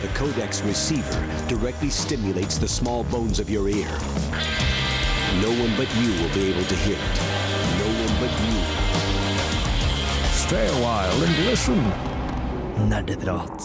[0.00, 1.18] The Codex receiver
[1.48, 3.90] directly stimulates the small bones of your ear.
[5.42, 7.18] No one but you will be able to hear it.
[7.82, 8.58] No one but you.
[10.38, 11.82] Stay a while and listen.
[12.88, 13.58] Nerdeprat.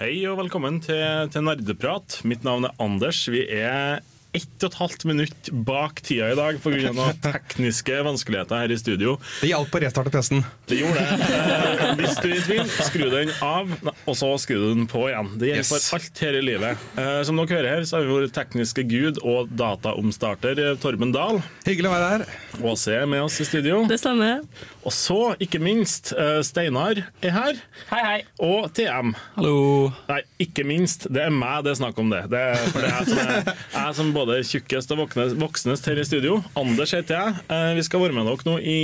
[0.00, 2.22] Hei og velkommen til, til Nerdeprat.
[2.24, 3.26] Mitt navn er Anders.
[3.28, 4.00] Vi er
[4.38, 7.08] ett og et halvt minutt bak tida i dag pga.
[7.28, 9.16] tekniske vanskeligheter her i studio.
[9.42, 10.44] Det hjalp å restarte PC-en.
[10.70, 11.28] Det gjorde det.
[11.28, 13.74] Eh, Hvis du er i tvil, skru den av,
[14.08, 15.32] og så skru den på igjen.
[15.40, 15.72] Det gjelder Yes.
[15.90, 16.86] for alt her i livet.
[16.98, 21.12] Eh, Som dere hører her, så har vi vår tekniske gud og dataomstarter eh, Torben
[21.14, 21.40] Dahl.
[21.66, 22.26] Hyggelig å være her.
[22.68, 23.82] Åse er med oss i studio.
[23.90, 24.44] Det stemmer.
[24.88, 27.58] Og så, ikke minst, eh, Steinar er her.
[27.90, 28.20] Hei, hei.
[28.40, 29.10] Og TM.
[29.34, 29.90] Hallo.
[30.08, 31.04] Nei, ikke minst.
[31.12, 32.22] Det er meg det er snakk om det.
[32.32, 35.02] Det er, for det er jeg som, er, jeg som både tjukkest og
[35.42, 36.38] voksnest her i studio.
[36.56, 37.44] Anders heter jeg.
[37.52, 38.78] Eh, Vi skal være med dere nå i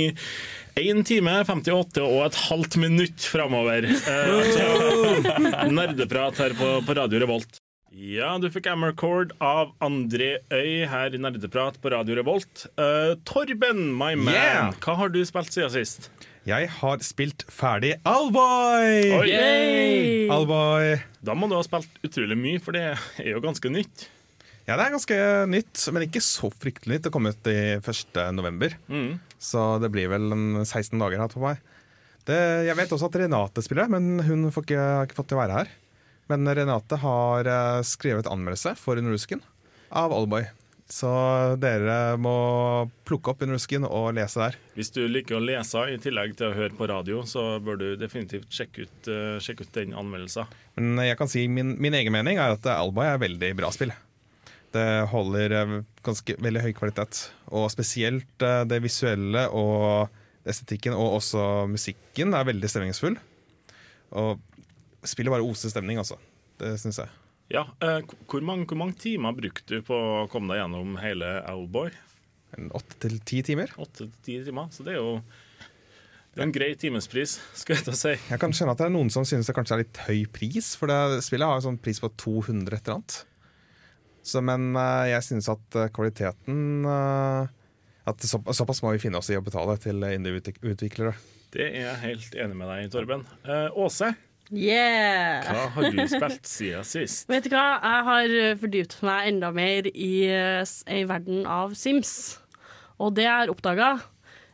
[0.77, 3.89] 1 time, 58 og et halvt minutt framover.
[3.89, 7.64] Eh, Nerdeprat her på, på Radio Revolt.
[7.95, 12.65] Ja, du fikk Amercord av André Øy her i Nerdeprat på Radio Revolt.
[12.75, 14.73] Uh, Torben, my man, Yeah.
[14.83, 16.09] hva har du spilt siden sist?
[16.45, 19.13] Jeg har spilt ferdig Alboy!
[19.15, 20.27] Oi.
[20.29, 20.97] Alboy.
[21.25, 24.09] Da må du ha spilt utrolig mye, for det er jo ganske nytt.
[24.67, 27.05] Ja, det er ganske nytt, men ikke så fryktelig nytt.
[27.07, 28.19] Det kom ut i 1.
[28.35, 29.19] november, Mm.
[29.39, 31.63] så det blir vel en 16 dager hatt på meg.
[32.25, 32.35] Det,
[32.67, 35.43] jeg vet også at Renate spiller, men hun får ikke, har ikke fått til å
[35.45, 35.67] være her.
[36.31, 39.43] Men Renate har eh, skrevet anmeldelse for Underusken
[39.89, 40.47] av Allboy.
[40.89, 41.09] Så
[41.57, 42.35] dere må
[43.09, 44.57] plukke opp Underusken og lese der.
[44.77, 47.87] Hvis du liker å lese i tillegg til å høre på radio, så bør du
[47.97, 50.51] definitivt sjekke ut, eh, sjekke ut den anmeldelsen.
[50.77, 53.93] Men jeg kan si min, min egen mening er at Allboy er veldig bra spill.
[54.75, 57.29] Det holder eh, ganske veldig høy kvalitet.
[57.49, 60.13] Og spesielt eh, det visuelle og
[60.45, 63.17] estetikken og også musikken er veldig stemningsfull.
[64.21, 64.37] Og
[65.09, 66.17] spillet bare oser stemning, altså.
[66.61, 67.11] Det syns jeg.
[67.53, 71.37] Ja, eh, hvor, mange, hvor mange timer brukte du på å komme deg gjennom hele
[71.51, 71.91] Owlboy?
[72.55, 73.73] Åtte til ti timer.
[73.81, 74.71] Åtte til ti timer?
[74.73, 75.19] Så det er jo
[76.35, 78.11] det er en grei timespris, skal jeg ta si.
[78.11, 80.73] Jeg kan skjønne at det er noen som synes det kanskje er litt høy pris,
[80.75, 83.15] for det spillet har en sånn pris på 200 et eller annet.
[84.25, 86.89] Så, men eh, jeg synes at eh, kvaliteten
[88.09, 91.13] At så, såpass må vi finne oss i å betale til indie-utviklere.
[91.55, 93.21] Det er jeg helt enig med deg i, Torben.
[93.47, 94.11] Eh, Åse,
[94.53, 95.45] Yeah!
[95.49, 97.29] hva har du spilt siden sist?
[97.31, 97.79] Vet du hva?
[97.81, 102.11] Jeg har fordypet fordypt meg enda mer i, ei verden av Sims.
[103.01, 103.89] Og det jeg har oppdaga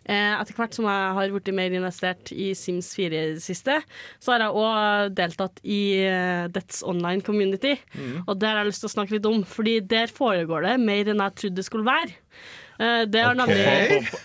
[0.05, 3.77] eh, etter hvert som jeg har blitt mer investert i Sims 4 i det siste,
[4.21, 7.75] så har jeg òg deltatt i eh, Dets online community.
[8.25, 11.11] Og det har jeg lyst til å snakke litt om, Fordi der foregår det mer
[11.11, 12.17] enn jeg trodde det skulle være.
[12.81, 13.61] Eh, det har nemlig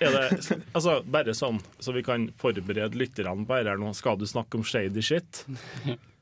[0.00, 3.92] Er det, altså, bare sånn, så vi kan forberede lytterne på dette nå.
[3.96, 5.42] Skal du snakke om shady shit?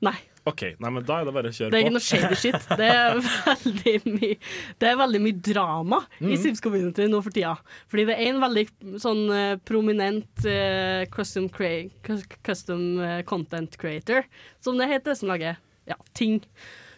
[0.04, 0.16] Nei.
[0.44, 1.72] OK, nei, men da er det bare å kjøre på.
[1.72, 2.66] Det er ikke noe shady shit.
[2.80, 4.34] Det er veldig mye
[4.82, 7.54] Det er veldig mye drama i Sims Community nå for tida.
[7.92, 8.66] Fordi det er en veldig
[9.04, 12.84] sånn eh, prominent uh, custom, custom
[13.30, 14.26] content creator,
[14.64, 16.42] som det heter, som lager ja, ting.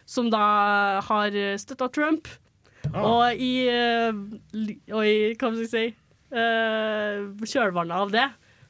[0.08, 0.42] Som da
[1.04, 2.30] har støtta Trump.
[2.94, 4.10] Og i, eh,
[4.94, 5.86] og i Hva skal jeg si
[6.36, 8.26] uh, Kjølvannet av det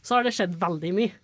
[0.06, 1.14] så har det skjedd veldig mye.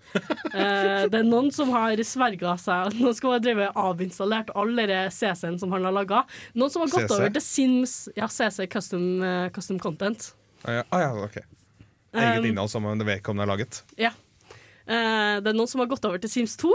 [0.50, 4.90] Uh, det er noen som har sverga seg Noen som har drevet avinstallert all den
[5.14, 6.24] CC-en som han har laga.
[6.58, 7.14] Noen som har gått CC?
[7.14, 10.32] over til Sims Ja, CC Custom, uh, custom Content.
[10.64, 11.38] Ah, ja, ah, ja, ok.
[12.12, 13.84] Eget Um, innhold som vedkommende har laget.
[13.96, 14.10] Ja.
[14.82, 16.74] Uh, det er noen som har gått over til Sims 2.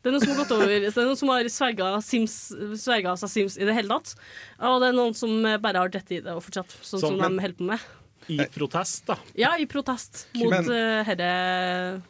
[0.00, 2.34] Det er noen som har gått over Det er noen som har sverga, Sims,
[2.80, 4.14] sverga seg Sims i det hele tatt.
[4.64, 7.18] Og det er noen som eh, bare har dette i det og fortsatt, sånn Sånn,
[7.18, 7.88] som de holder på med.
[8.30, 9.16] I protest, da.
[9.34, 11.30] Ja, i protest mot Men- eh, herre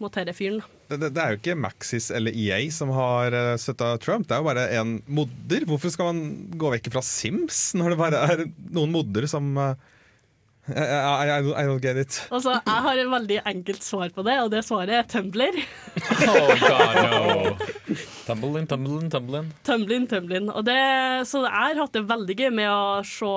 [0.02, 0.60] mot herre fyren.
[0.90, 4.34] Det, det, det er jo ikke Maxis eller EA som har uh, støtta Trump, det
[4.34, 5.62] er jo bare en modder.
[5.70, 6.22] Hvorfor skal man
[6.58, 8.42] gå vekk fra Sims når det bare er
[8.74, 9.76] noen modder som uh,
[10.70, 12.20] I, I, I, I don't get it.
[12.30, 15.60] Altså, Jeg har et veldig enkelt svar på det, og det svaret er Tumbler.
[16.30, 17.54] Oh god, no.
[18.26, 19.48] Tumbling, tumbling, tumbling.
[19.66, 20.50] Tumblin, Tumblin.
[20.54, 20.76] Og det,
[21.26, 23.30] så jeg har hatt det veldig gøy med å se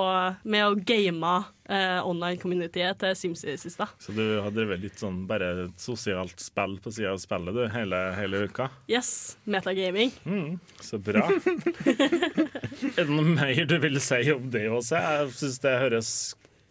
[0.46, 1.32] Med å game
[1.66, 3.88] eh, online-communityet til Sims i det siste.
[3.98, 7.64] Så du har drevet litt sånn bare et sosialt spill på sida av spillet du,
[7.74, 8.68] hele, hele uka?
[8.90, 10.14] Yes, metagaming.
[10.28, 11.26] Mm, så bra.
[12.94, 15.00] er det noe mer du vil si om det også?
[15.00, 16.10] Jeg syns det høres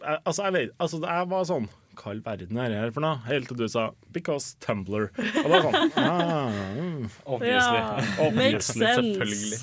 [0.04, 1.68] jeg, Altså, jeg vet Altså, jeg var sånn
[1.98, 3.20] Hva i verden er det her for noe?
[3.28, 5.10] Helt til du sa 'because Tumbler'.
[5.44, 7.04] Og da sånn ah, mm.
[7.26, 7.78] Obviously.
[7.78, 9.60] Ja, Obviously, selvfølgelig.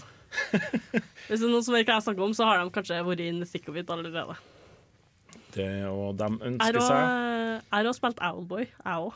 [1.28, 3.44] Hvis det er noen som ikke jeg snakker om, så har de kanskje vært in
[3.44, 4.38] the thick of it allerede.
[5.52, 7.04] Det og de ønsker seg
[7.62, 9.14] jeg har også spilt Owlboy, jeg òg.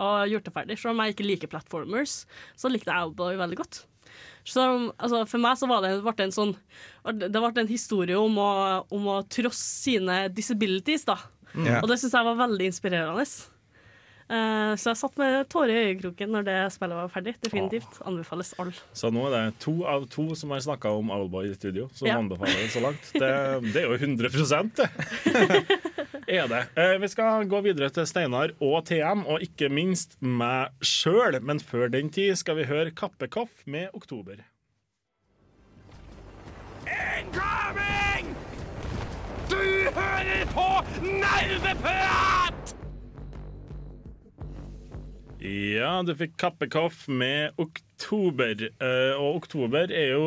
[0.00, 0.78] og gjort det ferdig.
[0.78, 2.24] Selv om jeg ikke liker platformers,
[2.56, 3.84] så likte jeg Owlboy veldig godt.
[4.44, 4.64] Så
[4.96, 6.54] altså, For meg så var det, ble det en sånn
[7.20, 8.50] Det ble en historie om å,
[8.90, 11.18] om å trosse sine disabilities, da.
[11.54, 11.80] Mm.
[11.80, 13.24] Og det syns jeg var veldig inspirerende.
[14.30, 17.34] Uh, så jeg satt med tårer i øyekroken når det spillet var ferdig.
[17.42, 17.98] Definitivt.
[18.06, 18.70] Anbefales all.
[18.94, 22.06] Så nå er det to av to som har snakka om Owlboy i studio, som
[22.06, 22.20] Ja.
[22.22, 23.10] anbefaler det så langt.
[23.10, 23.32] Det,
[23.74, 24.30] det er jo 100
[24.78, 24.90] det.
[26.28, 26.62] er det.
[26.76, 31.38] Eh, vi skal gå videre til Steinar og TM, og ikke minst meg sjøl.
[31.42, 34.42] Men før den tid skal vi høre Kappekoff med Oktober.
[36.86, 38.32] Incoming!
[39.50, 39.60] Du
[39.96, 40.68] hører på
[41.04, 42.74] Nerdeprat!
[45.40, 47.89] Ja, du fikk Kappekoff med Oktober.
[48.00, 50.24] Eh, og oktober er jo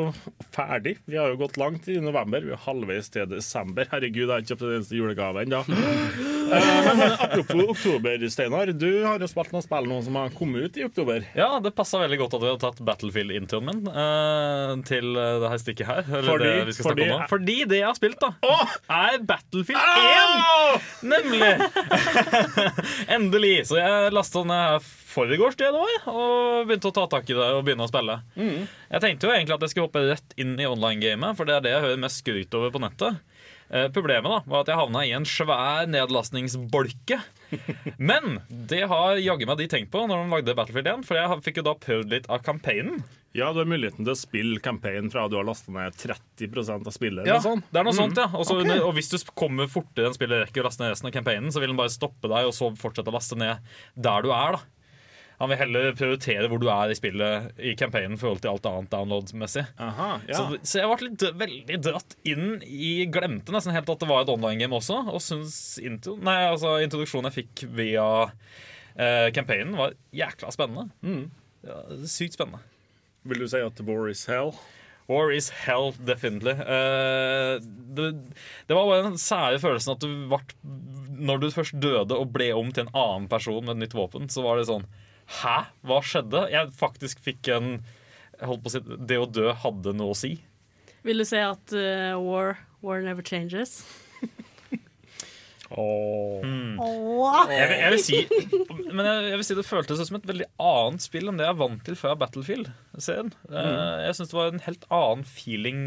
[0.54, 0.98] ferdig.
[1.10, 2.44] Vi har jo gått langt i november.
[2.46, 3.88] Vi er halvveis til desember.
[3.92, 5.64] Herregud, jeg har ikke kjøpt en eneste julegave ennå.
[6.54, 8.70] Eh, men apropos oktober, Steinar.
[8.78, 11.24] Du har jo spilt noen spill nå som har kommet ut i oktober.
[11.40, 15.62] Ja, det passa veldig godt at vi har tatt Battlefield-introen min uh, til det her
[15.64, 16.04] stikket her.
[16.04, 17.10] Eller Fordi- det vi skal fordi-.
[17.32, 18.34] Fordi det jeg har spilt, da,
[19.00, 20.92] er Battlefield 1!
[21.16, 21.54] Nemlig!
[23.18, 23.56] Endelig.
[23.72, 27.64] Så jeg lasta her forgårs, det nå, og begynte å ta tak i det og
[27.68, 28.20] begynne å spille.
[28.36, 31.66] Jeg tenkte jo egentlig at jeg skulle hoppe rett inn i online-gamet, for det er
[31.66, 33.22] det jeg hører mest skryt over på nettet.
[33.74, 37.18] Eh, problemet da var at jeg havna i en svær nedlastningsbolke.
[38.10, 41.44] Men det har jaggu meg de tenkt på når de lagde Battlefield 1, for jeg
[41.48, 43.02] fikk jo da prøvd litt av campaignen.
[43.34, 46.94] Ja, du har muligheten til å spille campaign fra du har lasta ned 30% av
[46.94, 47.26] spillet.
[47.26, 47.64] Ja, sånn.
[47.72, 48.28] det er noe sånt, ja.
[48.30, 48.78] Også, okay.
[48.86, 51.64] Og hvis du kommer fortere enn spillet rekker å laste ned resten av campaignen, så
[51.64, 54.60] vil den bare stoppe deg og så fortsette å laste ned der du er.
[54.60, 54.83] da
[55.44, 58.68] Han vil heller prioritere hvor du er i spillet i campaignen i forhold til alt
[58.70, 59.66] annet download-messig.
[59.76, 60.12] Ja.
[60.30, 64.24] Så, så jeg ble litt, veldig dratt inn i Glemte nesten helt at det var
[64.24, 65.02] et online-game også.
[65.12, 68.06] Og syns intro, nei, altså, introduksjonen jeg fikk via
[68.96, 70.88] eh, campaignen, var jækla spennende.
[71.68, 72.64] Ja, sykt spennende.
[73.28, 74.56] Vil du si at War is hell?
[75.12, 76.56] War is hell, definitely.
[76.56, 78.14] Uh, det,
[78.68, 80.40] det var bare den sære følelsen at du ble
[81.20, 84.32] Når du først døde og ble om til en annen person med et nytt våpen,
[84.32, 84.88] så var det sånn
[85.42, 85.58] Hæ?
[85.88, 86.46] Hva skjedde?
[86.54, 87.76] Jeg faktisk fikk en
[88.40, 90.34] jeg holdt på å si, Det å dø hadde noe å si.
[91.06, 93.82] Vil du si at uh, war, war never changes?
[95.74, 98.18] Jeg vil, jeg vil si
[98.94, 101.56] Men jeg, jeg vil si det føltes som et veldig annet spill enn det jeg
[101.56, 103.32] er vant til fra Battlefield-serien.
[103.50, 105.80] Eh, Jeg syns det var en helt annen feeling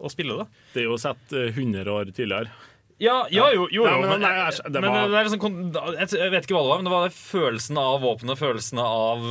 [0.00, 0.46] å spille det.
[0.74, 2.54] Det er jo sett eh, 100 år tidligere.
[3.02, 5.72] Ja, ja jo, jo, men jeg- det men det liksom,
[6.14, 9.24] jeg, vet ikke hva det var, men det var følelsen av våpenet, følelsen av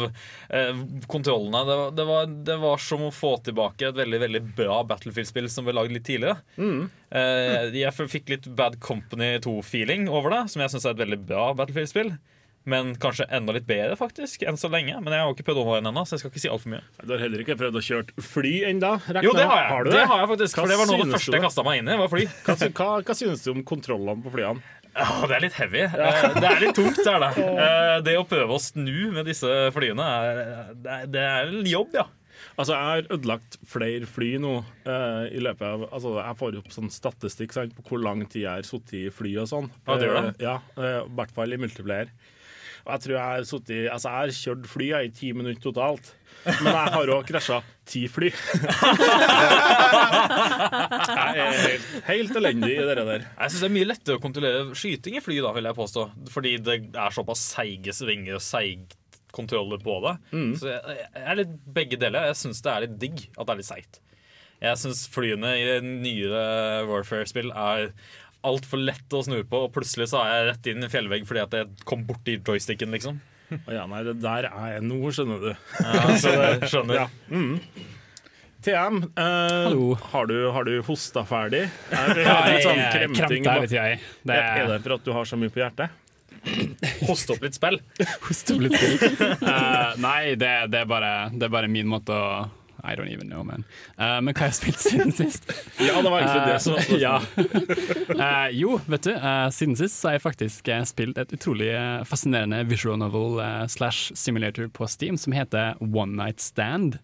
[0.49, 1.61] eh, kontrollene.
[1.69, 5.47] Det var, det, var, det var som å få tilbake et veldig veldig bra Battlefield-spill
[5.49, 6.41] som ble lagd litt tidligere.
[7.13, 11.21] Eh, jeg fikk litt Bad Company 2-feeling over det, som jeg syns er et veldig
[11.29, 12.17] bra Battlefield-spill.
[12.65, 14.95] Men kanskje enda litt bedre, faktisk, enn så lenge.
[15.03, 16.83] Men jeg har jo ikke prøvd online ennå, så jeg skal ikke si altfor mye.
[17.03, 18.91] Du har heller ikke prøvd å kjøre fly ennå?
[19.25, 19.83] Jo, det har jeg.
[19.83, 20.05] du det?
[20.07, 21.91] har jeg faktisk, Hva for det var noe av det første jeg kasta meg inn
[21.91, 21.97] i.
[21.99, 22.23] var fly.
[22.47, 24.63] Hva, hva, hva synes du om kontrollene på flyene?
[24.93, 25.79] Ja, det er litt heavy.
[25.89, 27.29] Eh, Det er litt tungt, det det.
[27.67, 30.07] Eh, Det å prøve å snu med disse flyene,
[30.83, 32.05] det er- det er en jobb, ja.
[32.57, 34.51] Altså, Jeg har ødelagt flere fly nå.
[34.85, 38.43] eh, i løpet av, altså, Jeg får opp sånn statistikk sant, på hvor lang tid
[38.43, 39.71] jeg har sittet i fly og sånn.
[39.87, 40.35] Ja, det gjør det?
[40.39, 42.07] Eh, ja, eh, I hvert fall i multiplayer.
[42.83, 45.61] Og jeg tror jeg har sittet Altså, jeg har kjørt fly jeg, i ti minutter
[45.63, 46.09] totalt.
[46.43, 48.29] Men jeg har òg krasja ti fly.
[51.13, 53.23] jeg er helt, helt elendig i det der.
[53.23, 56.05] Jeg syns det er mye lettere å kontrollere skyting i fly, da, vil jeg påstå.
[56.33, 58.97] Fordi det er såpass seige svinger og seigt
[59.33, 60.15] kontroller på det.
[60.59, 60.81] Så jeg,
[61.15, 62.27] jeg er litt begge deler.
[62.31, 64.01] Jeg syns det er litt digg at det er litt seigt.
[64.63, 66.43] Jeg syns flyene i nyere
[66.87, 67.89] Warfare-spill er
[68.47, 71.43] altfor lett å snu på, og plutselig så er jeg rett inn i fjellvegg fordi
[71.43, 73.21] at jeg kom borti joysticken, liksom.
[73.69, 75.49] Ja, nei, det der er jeg nå, skjønner du.
[75.83, 77.03] Ja, så det skjønner.
[77.03, 77.09] Ja.
[77.29, 77.59] Mm.
[78.63, 81.65] TM, eh, har, du, har du hosta ferdig?
[81.91, 83.43] Er det litt sånn kremting?
[83.43, 83.99] kremter litt, jeg.
[84.23, 85.99] Det Er er det for at du har så mye på hjertet?
[87.07, 87.77] Hoste opp litt spill.
[88.25, 89.19] hoster litt spill?
[89.31, 92.25] Eh, nei, det, det, er bare, det er bare min måte å
[92.83, 93.63] I don't even know, man.
[93.97, 95.47] Uh, men hva har jeg spilt siden sist?
[95.79, 97.01] Ja, det var egentlig det som var spørsmålet.
[97.01, 97.15] ja.
[98.19, 101.69] uh, jo, vet du, Uh, siden sist så har jeg faktisk eh, spilt et utrolig
[101.71, 106.97] eh, fascinerende visual novel eh, slash simulator på Steam som heter One Night Stand.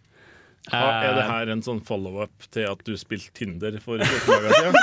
[0.70, 4.28] Ha, Er det Eh, her en sånn follow-up til at du spilte Tinder for 14
[4.28, 4.76] dager siden?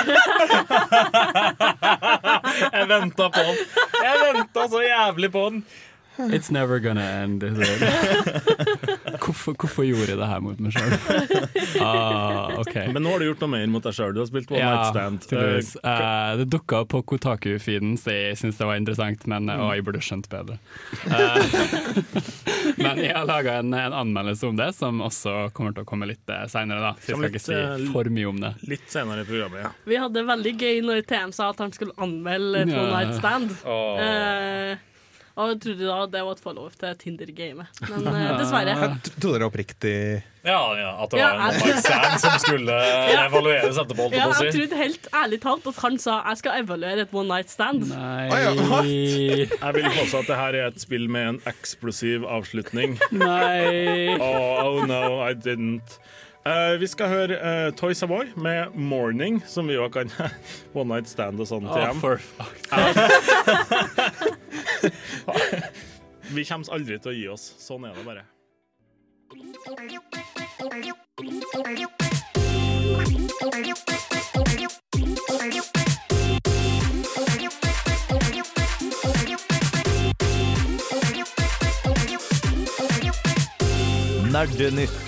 [2.73, 3.55] Jeg venta på den.
[4.01, 5.61] Jeg venta så jævlig på den.
[6.33, 7.43] It's never gonna end.
[9.27, 10.93] Hvorfor, hvorfor gjorde jeg det her mot meg sjøl?
[11.77, 12.87] Ah, okay.
[12.93, 14.13] Men nå har du gjort noe mer mot deg sjøl.
[14.15, 15.25] Du har spilt One Ja, Night Stand.
[15.31, 19.45] Uh, Eh, Eh, det dukka opp på Kotaku-feeden, så jeg syns det var interessant, men
[19.47, 19.61] Mm.
[19.75, 20.57] jeg burde skjønt bedre.
[21.05, 21.37] Uh,
[22.83, 26.07] men jeg har laga en, en anmeldelse om det, som også kommer til å komme
[26.09, 26.95] litt uh, seinere.
[27.03, 27.45] Så jeg skal litt, ikke
[27.85, 28.53] si for mye om det.
[28.73, 29.71] Litt senere i programmet, ja.
[29.87, 32.65] Vi hadde veldig gøy når TM sa at han skulle anmelde.
[32.67, 33.53] One Night Stand.
[33.65, 34.77] Åh.
[35.37, 37.67] Og trodde da det var et follow-up til Tinder-gamet.
[37.91, 38.73] Men eh, dessverre.
[38.73, 39.93] Jeg trodde dere oppriktig
[40.47, 42.77] Ja, ja, at det Ja, var en jeg- one som skulle
[43.13, 44.07] evalueres etterpå.
[44.15, 47.53] Ja, jeg trodde helt ærlig talt at han sa jeg skal evaluere et One Night
[47.53, 47.85] Stand.
[47.91, 48.27] Nei.
[49.67, 52.97] Jeg vil påstå at det her er et spill med en eksplosiv avslutning.
[53.11, 54.15] Nei.
[54.17, 55.99] Oh, oh no, I didn't.
[56.47, 57.35] Eh, vi skal høre
[57.67, 60.11] uh, Toy Savoy med 'Morning', som vi jo kan
[60.73, 61.99] One Night Stand og sånn til hjem.
[61.99, 62.21] fuck.
[66.35, 67.53] Vi kommer aldri til å gi oss.
[67.59, 68.23] Sånn er det bare.
[84.31, 85.06] Nerdenytt.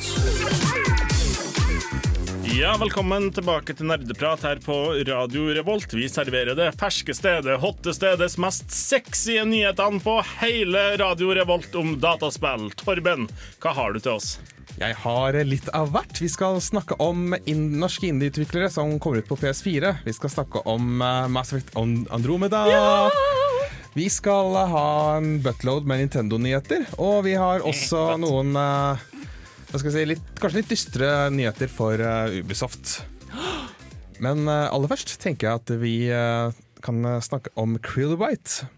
[2.59, 4.73] Ja, velkommen tilbake til Nerdeprat her på
[5.07, 5.93] Radio Revolt.
[5.95, 11.93] Vi serverer det ferskeste, det hotteste, det mest sexy nyhetene på hele Radio Revolt om
[12.03, 12.67] dataspill.
[12.75, 13.29] Torben,
[13.63, 14.33] hva har du til oss?
[14.75, 16.19] Jeg har litt av hvert.
[16.19, 19.93] Vi skal snakke om in norske indieutviklere som kommer ut på PS4.
[20.03, 22.65] Vi skal snakke om uh, Mass Effect On- Andromeda.
[23.95, 26.89] Vi skal ha en buttload med Nintendo-nyheter.
[26.99, 29.08] Og vi har også noen uh, jeg
[29.69, 32.99] si, litt, kanskje litt dystre nyheter for uh, Ubisoft.
[34.23, 36.49] Men uh, aller først tenker jeg at vi uh,
[36.85, 38.69] kan snakke om Krillbite.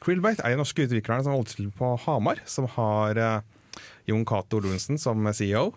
[0.00, 3.42] Krillbite er de norske utviklerne som holder til på Hamar, som har
[4.08, 5.72] Jon Cato Lorentzen som CEO.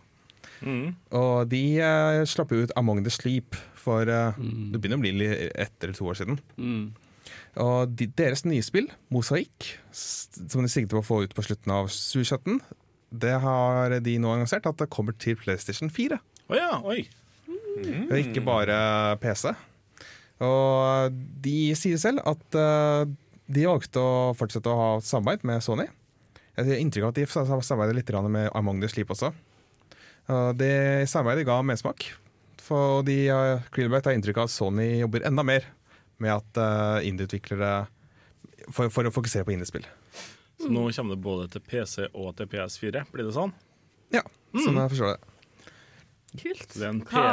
[0.66, 5.84] Og de uh, slapp ut Among the Sleep for uh, Det begynner å bli ett
[5.84, 6.40] eller to år siden.
[6.58, 6.94] Mm.
[7.62, 11.74] Og de, deres nye spill, Mosaikk, som de sikter på å få ut på slutten
[11.74, 12.60] av 2017,
[13.22, 16.18] det har de nå annonsert at det kommer til PlayStation 4.
[16.50, 17.04] Oh ja, oi.
[18.10, 18.76] Og ikke bare
[19.22, 19.52] PC.
[20.46, 23.06] Og de sier selv at eh,
[23.46, 25.88] de valgte å fortsette å ha samarbeid med Sony.
[26.56, 29.32] Jeg har inntrykk av at de sam- samarbeider litt med Among the Sleep også.
[30.32, 32.08] Og det samarbeidet ga mersmak.
[32.66, 35.68] For de, uh, Krillbite har inntrykk av at Sony jobber enda mer
[36.18, 37.86] med at uh, indieutviklere
[38.72, 39.86] for, for å fokusere på indiespill.
[40.62, 43.06] Så nå kommer det både til PC og til PS4.
[43.12, 43.52] Blir det sånn?
[44.14, 44.24] Ja,
[44.56, 45.34] sånn jeg forstår det.
[46.36, 46.72] Kult.
[46.76, 46.92] Det.
[47.12, 47.28] Hva,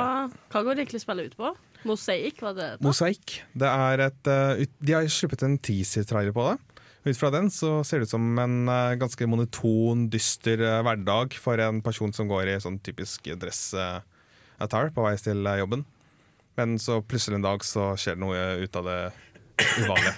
[0.53, 1.53] hva går egentlig spillet ut på?
[1.89, 2.83] Mosaikk, var det det?
[2.87, 3.39] Mosaikk.
[3.59, 6.59] Det er et, uh, de har sluppet en teaser-trailer på det.
[7.03, 11.35] Ut fra den så ser det ut som en uh, ganske monoton, dyster uh, hverdag
[11.35, 15.83] for en person som går i sånn typisk dress-attire på vei til uh, jobben.
[16.61, 19.01] Men så plutselig en dag så skjer det noe ut av det
[19.81, 20.15] uvanlige.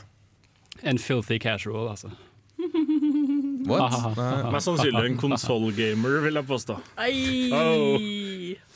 [0.85, 2.11] En filthy casual, altså.
[3.69, 3.95] What?
[4.53, 6.77] Mest sannsynlig en konsollgamer, vil jeg påstå.
[7.01, 7.49] Ei!
[7.55, 7.95] Oh.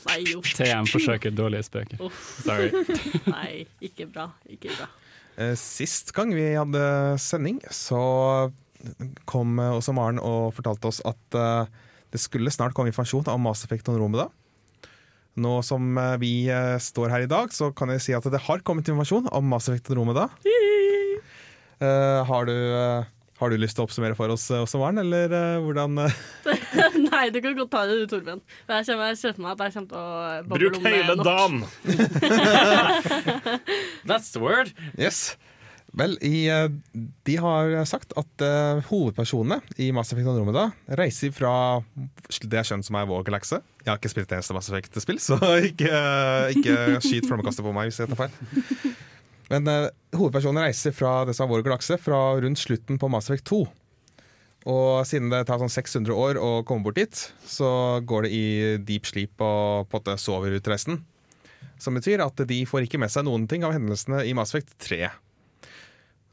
[0.09, 0.53] Nei, uff.
[0.57, 2.01] TM forsøker dårlige spøker.
[2.07, 2.23] Uff.
[2.45, 2.71] Sorry.
[3.35, 4.29] Nei, ikke bra.
[4.49, 4.89] Ikke bra.
[5.39, 6.83] Eh, Sist gang vi hadde
[7.21, 8.01] sending, så
[9.29, 13.45] kom eh, også Maren og fortalte oss at eh, det skulle snart komme informasjon om
[13.45, 14.29] Mass Effect Andromeda.
[15.39, 16.49] Nå som vi
[16.83, 19.69] står her i dag, så kan jeg si at det har kommet informasjon om Mass
[19.69, 20.25] Effect Andromeda.
[21.79, 23.05] Uh, har, du, eh,
[23.39, 26.17] har du lyst til å oppsummere for oss eh, også, Maren, eller uh, hvordan eh?
[27.09, 28.41] Nei, du kan godt ta det, du, Torben.
[28.67, 30.07] Jeg kommer, jeg for meg at jeg kommer til å
[30.49, 31.61] Bruk hele dagen!
[34.09, 34.73] That's the word.
[34.99, 35.37] Yes.
[35.97, 36.45] Vel, i,
[37.25, 40.67] de har sagt at uh, hovedpersonene i Mass Effect Andromeda
[40.99, 41.53] reiser fra
[41.89, 43.63] det skjønner som er vår galakse.
[43.81, 45.39] Jeg har ikke spilt det eneste Mass Effect-spill, så
[45.71, 45.93] ikke,
[46.59, 48.99] ikke skyt flammekastet på meg hvis jeg tar feil.
[49.49, 53.29] Men uh, hovedpersonen reiser fra det som er vår galakse, fra rundt slutten på Mass
[53.29, 53.61] Effect 2.
[54.69, 58.45] Og siden det tar sånn 600 år å komme bort dit, så går det i
[58.85, 60.99] deep sleep og på en måte sover ut reisen.
[61.79, 64.75] Som betyr at de får ikke med seg noen ting av hendelsene i Mass Effect
[64.83, 65.07] 3.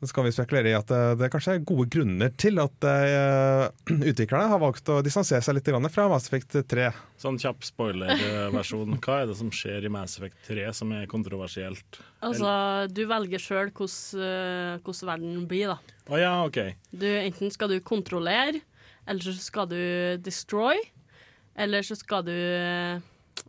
[0.05, 3.63] Så kan vi spekulere i at eh, det kanskje er gode grunner til at eh,
[4.11, 6.91] utviklerne har valgt å distansere seg litt fra Mass Effect 3.
[7.23, 8.99] Sånn kjapp spoilerversjon.
[9.01, 12.01] Hva er det som skjer i Mass Effect 3 som er kontroversielt?
[12.21, 12.51] Altså,
[12.93, 15.97] du velger sjøl hvordan hvordan verden blir, da.
[16.11, 16.61] Oh, ja, OK.
[16.93, 18.61] Du, enten skal du kontrollere,
[19.09, 19.81] eller så skal du
[20.21, 20.77] destroy,
[21.57, 23.01] eller så skal du eh,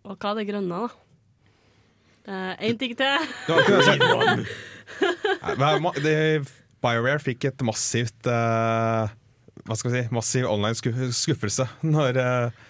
[0.08, 1.04] Og hva er det grønne, da?
[2.60, 4.48] Én ting til.
[6.84, 9.10] BioWare fikk et massivt uh,
[9.68, 10.78] hva skal vi si, massiv online
[11.16, 12.66] skuffelse når uh,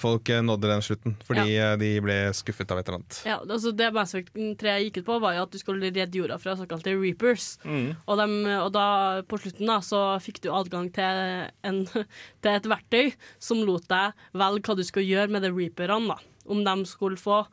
[0.00, 1.14] folk eh, nådde den slutten.
[1.28, 1.74] Fordi ja.
[1.76, 3.18] de ble skuffet av et eller annet.
[3.28, 6.16] Ja, altså Det Mass Effect 3 gikk ut på, var jo at du skulle redde
[6.16, 7.54] jorda fra såkalte reapers.
[7.66, 8.86] Og, dem, og da,
[9.28, 11.22] på slutten da, så fikk du adgang til,
[11.68, 11.82] en,
[12.42, 16.16] til et verktøy som lot deg velge hva du skulle gjøre med de reaperne.
[16.16, 16.20] da.
[16.48, 17.44] Om de skulle få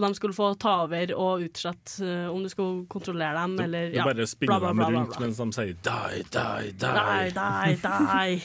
[0.00, 3.92] og de skulle få ta over og utslette uh, om du skulle kontrollere dem, eller
[3.92, 5.26] Du ja, bare spinner bla, bla, dem bla, bla, rundt bla.
[5.26, 6.88] mens de sier 'die, die, die.
[6.88, 7.30] die'.
[7.36, 8.42] die, die.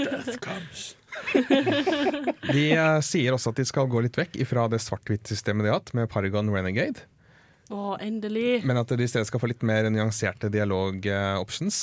[0.10, 0.90] Death comes.
[2.54, 5.80] De uh, sier også at de skal gå litt vekk ifra det svart-hvitt-systemet de har
[5.80, 7.02] hatt, med Paragon Renegade.
[7.70, 8.62] Å, endelig.
[8.66, 11.80] Men at de i stedet skal få litt mer nyanserte dialog-options.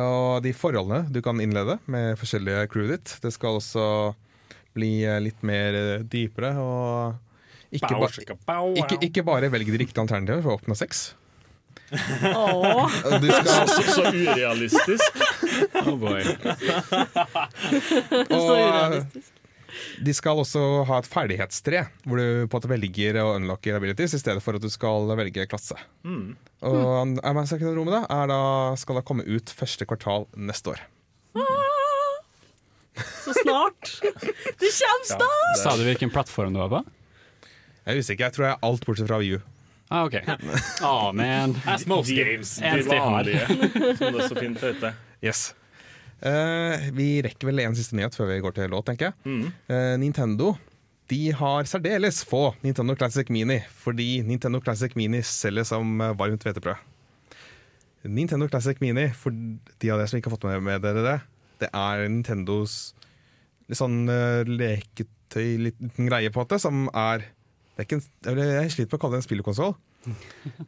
[0.00, 3.84] Og de forholdene du kan innlede med forskjellige crewet ditt, det skal også
[4.76, 6.54] bli eh, litt mer eh, dypere.
[6.56, 7.31] Og
[7.72, 11.14] ikke, ba ikke, ikke bare velge de riktige alternativene for å oppnå sex.
[12.32, 12.88] Oh.
[13.20, 15.20] Du skal, Så, så urealistisk.
[15.82, 16.22] Oh boy.
[18.28, 19.28] så urealistisk.
[20.04, 24.16] de skal også ha et ferdighetstre, hvor du på at du velger å unlocke abilities
[24.16, 25.76] i stedet for at du skal velge klasse.
[26.04, 28.40] Og Amass-rommet da, er da,
[28.80, 30.80] skal da komme ut første kvartal neste år.
[33.22, 33.94] Så snart.
[34.02, 35.62] Det kommer snart!
[35.62, 36.80] Sa du hvilken plattform du var på?
[37.82, 39.40] Jeg er usikker, jeg tror jeg er alt bortsett fra VU.
[39.92, 40.14] Ah, OK.
[40.86, 41.56] Oh, man.
[41.66, 42.54] As most games.
[42.62, 43.42] De vanlige,
[43.98, 44.94] som det så fint heter.
[45.24, 45.50] Yes.
[46.22, 49.50] Uh, vi rekker vel en siste nyhet før vi går til låt, tenker jeg.
[49.66, 50.54] Eh, Nintendo
[51.10, 56.46] de har særdeles få Nintendo Classic Mini, fordi Nintendo Classic Mini selger som eh, varmt
[56.46, 56.88] hvetebrød.
[58.08, 61.18] Nintendo Classic Mini, for de av dere som ikke har fått med, med dere det,
[61.62, 62.94] det er Nintendos
[63.68, 67.28] litt sånn uh, leketøy, liten greie på en måte, som er er
[67.80, 69.74] en, jeg sliter med å kalle det en spillkonsoll.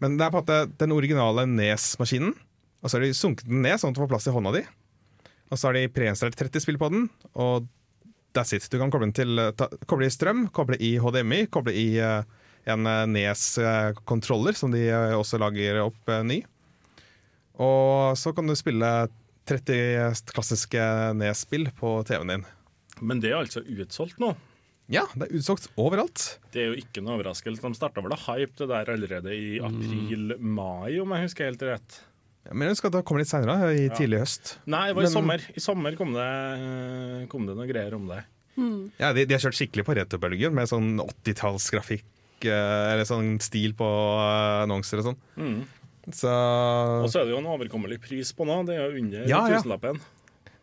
[0.01, 2.35] Men det er på en måte den originale Nes-maskinen.
[2.85, 4.65] Og så har de sunket den ned, sånn at du får plass i hånda di.
[5.53, 7.69] Og så har de preinstallert 30 spill på den, og
[8.37, 8.67] that's it.
[8.71, 12.25] Du kan koble til ta, koble i strøm, koble i HDMI, koble i uh,
[12.69, 16.41] en eh, Nes-kontroller, som de eh, også lager opp uh, ny.
[17.61, 18.91] Og så kan du spille
[19.49, 20.87] 30 klassiske
[21.21, 22.47] Nes-spill på TV-en din.
[23.05, 24.33] Men det er altså utsolgt nå.
[24.93, 26.39] Ja, det er utsolgt overalt.
[26.53, 27.63] Det er jo ikke noe overraskelse.
[27.63, 32.01] De starta vel å hype det der allerede i april-mai, om jeg husker helt rett.
[32.45, 34.57] Ja, Men jeg husker at det kommer litt seinere, i tidlig høst.
[34.69, 35.41] Nei, det var i Men- sommer.
[35.57, 38.25] I sommer kom det, kom det noen greier om det.
[39.01, 42.05] Ja, de, de har kjørt skikkelig på retrobølgen med sånn 80-tallsgrafikk,
[42.45, 45.17] eh, eller sånn stil på eh, annonser og sånn.
[45.41, 45.65] Mm.
[46.13, 48.61] Så Og så er det jo en overkommelig pris på nå.
[48.69, 49.57] Det er jo under Ja, ja.
[49.59, 49.99] tusenlappen.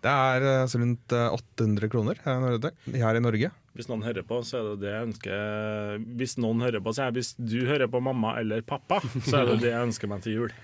[0.06, 3.52] det er eh, så rundt eh, 800 kroner her i Norge.
[3.78, 7.06] Hvis noen hører på, så er det det jeg ønsker Hvis noen hører på, så
[7.06, 10.12] er det hvis du hører på mamma eller pappa, så er det det jeg ønsker
[10.12, 10.56] meg til jul.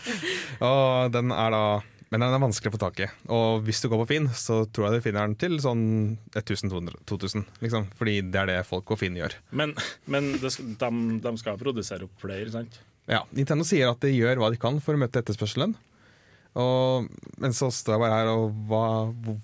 [0.70, 1.64] Og den er da
[2.10, 3.08] Men den er vanskelig å få tak i.
[3.34, 5.84] Og hvis du går på Finn, så tror jeg du finner den til sånn
[6.36, 7.46] 1200-2000.
[7.64, 7.88] Liksom.
[7.98, 9.34] Fordi det er det folk på Finn gjør.
[9.50, 9.74] Men,
[10.06, 10.92] men det de,
[11.24, 12.78] de skal produsere opp flere, sant?
[13.10, 15.74] Ja, Nintendo sier at de gjør hva de kan for å møte etterspørselen.
[16.54, 17.08] Og,
[17.42, 18.84] står jeg bare her og hva,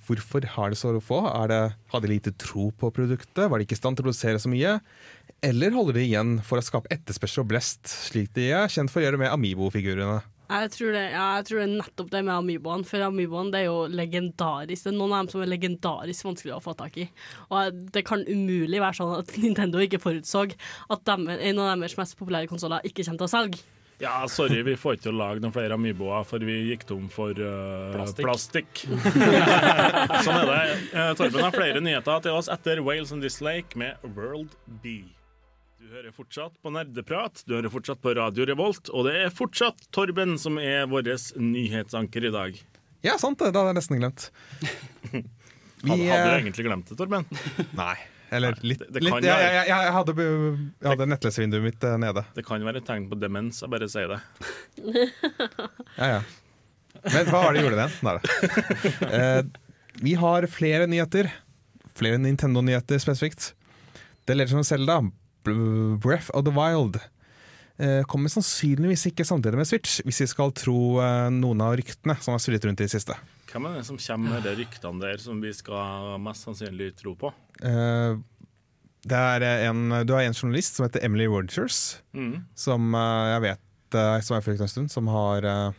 [0.07, 1.25] Hvorfor har de så få?
[1.27, 3.49] Er det, har de lite tro på produktet?
[3.51, 4.79] Var de ikke i stand til å produsere så mye?
[5.42, 9.03] Eller holder de igjen for å skape etterspørsel og blest, slik de er kjent for
[9.03, 10.20] å gjøre med Amibo-figurene?
[10.51, 12.87] Jeg tror, det, ja, jeg tror det er nettopp det med Amiiboene.
[12.88, 14.83] For Amiiboene det er jo legendarisk.
[14.83, 17.07] Det er noen av dem som er legendarisk vanskelig å få tak i.
[17.55, 21.94] Og det kan umulig være sånn at Nintendo ikke forutså at dem, en av deres
[22.01, 23.62] mest populære konsoller ikke kommer til å selge.
[24.01, 27.09] Ja, sorry, vi får ikke til å lage noen flere Amiboer, for vi gikk tom
[27.13, 28.25] for uh, Plastikk.
[28.25, 28.83] plastikk.
[30.25, 30.61] sånn er det.
[30.97, 35.03] Eh, Torben har flere nyheter til oss etter Wales and This Lake med World B.
[35.77, 39.85] Du hører fortsatt på Nerdeprat, du hører fortsatt på Radio Revolt, og det er fortsatt
[39.93, 42.61] Torben som er vår nyhetsanker i dag.
[43.05, 43.51] Ja, sant det.
[43.53, 44.31] Det hadde jeg nesten glemt.
[45.81, 47.29] Vi, Hadde, hadde du eh, egentlig glemt det, Torben?
[47.77, 47.95] Nei.
[48.31, 48.79] Eller litt.
[48.79, 52.23] Det- det litt kan jeg, jeg, jeg, hadde, jeg hadde nettlesevinduet mitt eh, nede.
[52.37, 54.21] Det kan være et tegn på demens, jeg bare sier det.
[55.99, 56.21] Ja, ja.
[57.05, 57.93] Men hva var det gjorde den?
[58.07, 58.23] Nei da.
[59.21, 59.43] Eh,
[60.01, 61.29] vi har flere nyheter.
[61.99, 63.51] Flere Nintendo-nyheter spesifikt.
[64.29, 65.01] Det leder som Zelda,
[65.45, 67.01] Breath of the Wild,
[67.81, 72.16] eh, kommer sannsynligvis ikke samtidig med Switch, hvis vi skal tro eh, noen av ryktene
[72.23, 73.16] som har svirret rundt i det siste.
[73.51, 77.16] Hvem er det som kommer med de ryktene der som vi skal mest sannsynlig tro
[77.19, 77.33] på?
[77.62, 78.16] Eh,
[79.11, 82.42] det er en, du har en journalist som heter Emily Rogers, Mm.
[82.55, 85.79] som eh, jeg vet eh, som har fulgt en stund, som har eh,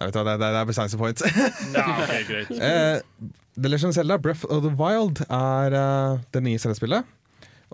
[0.00, 1.22] jeg vet hva, det, det, det er bescience point.
[1.78, 2.50] Ja, okay, greit.
[2.58, 7.06] Eh, The Legend of Zelda Breath of the Wild er uh, det nye Zelda-spillet.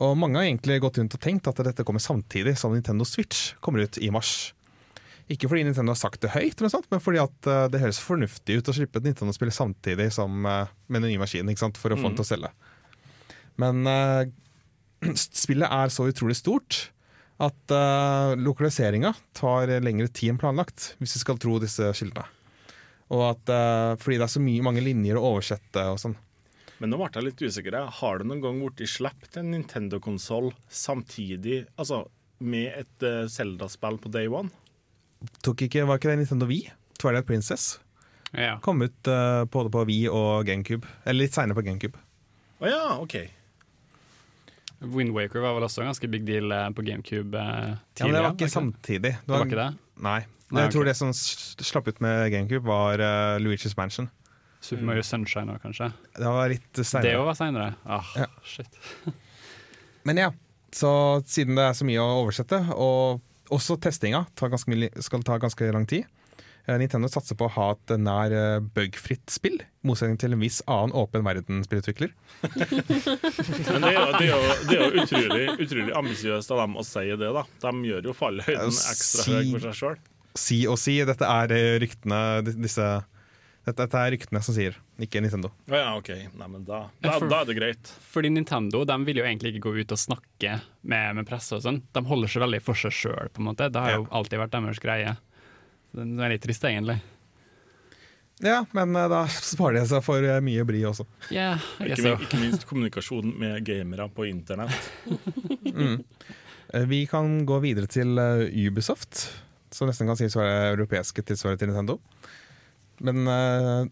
[0.04, 3.54] Og mange har egentlig gått rundt og tenkt at dette kommer samtidig som Nintendo Switch
[3.64, 4.52] kommer ut i mars.
[5.32, 8.00] Ikke fordi Nintendo har sagt det høyt, eller sånt, men fordi at uh, det høres
[8.04, 11.80] fornuftig ut å slippe et Nintendo-spill samtidig som eh, med den nye maskinen, ikke sant?
[11.80, 12.52] for å få den til å selge.
[13.60, 14.30] Men eh,
[15.42, 16.88] spillet er så utrolig stort
[17.40, 22.26] at uh, lokaliseringa tar lengre tid enn planlagt, hvis vi skal tro disse kildene.
[23.10, 26.18] Og at uh, fordi det er så mye, mange linjer å oversette og sånn.
[26.80, 27.78] Men nå ble jeg litt usikker.
[28.00, 32.04] Har du noen gang blitt sluppet en Nintendo-konsoll samtidig, altså
[32.44, 34.52] med et uh, Zelda-spill på day one?
[35.44, 36.70] Tok ikke, Var ikke det Nintendo Wii?
[37.00, 37.74] Twilight Princess?
[38.36, 38.58] Ja.
[38.64, 40.88] Kom ut uh, både på Wii og GameCube.
[41.04, 42.00] Eller litt seinere på GameCube.
[42.60, 43.16] Å ja, OK.
[44.80, 47.78] Wind Waker var vel også en ganske big deal eh, på GameCube tidligere.
[48.00, 49.12] Ja, men det var ikke ikke samtidig.
[49.26, 49.70] Det var ikke det?
[50.00, 50.20] Nei.
[50.50, 50.88] Nei, jeg tror ok.
[50.90, 54.08] det som slapp ut med GameCube, var uh, Luigi's Mansion.
[54.60, 55.92] Super Mario Sunshine òg, kanskje.
[56.16, 57.74] Det var litt Det òg var seinere.
[57.86, 58.26] Ah, Ja.
[58.42, 58.80] shit.
[60.08, 60.30] Men ja,
[60.74, 60.90] så
[61.28, 63.20] siden det er så mye å oversette, og
[63.54, 64.24] også testinga
[65.02, 66.19] skal ta ganske lang tid eh,
[66.78, 70.60] Nintendo satser på å ha et nær eh, bugfritt spill, i motsetning til en viss
[70.70, 72.12] annen åpen verden-spillutvikler.
[72.44, 76.76] Men det er jo, det er jo, det er jo utrolig, utrolig ambisiøst av dem
[76.80, 77.44] å si det, da.
[77.66, 80.00] De gjør jo fallhøyden ekstra si- høy for seg sjøl.
[80.40, 82.90] Si og si, dette er eh, ryktene disse
[83.60, 85.50] dette, dette er ryktene som sier, ikke Nintendo.
[85.68, 86.08] Ja, OK.
[86.38, 87.90] Nei, men da, da, for- da er det greit.
[88.12, 91.64] Fordi Nintendo de vil jo egentlig ikke gå ut og snakke med, med presse og
[91.66, 91.82] sånn.
[91.92, 93.68] De holder seg veldig for seg sjøl, på en måte.
[93.74, 95.12] Det har jo alltid vært deres greie.
[95.90, 97.00] Det er litt trist, egentlig.
[98.40, 101.04] Ja, men eh, da sparer de seg for eh, mye bry også.
[101.28, 104.90] Yeah, jeg Ikke, guess ikke minst kommunikasjon med gamere på internett.
[105.66, 105.98] mm.
[106.88, 109.26] Vi kan gå videre til eh, Ubisoft,
[109.74, 111.98] som nesten kan sies å være europeiske tilsvaret til Nintendo.
[113.04, 113.84] Men uh,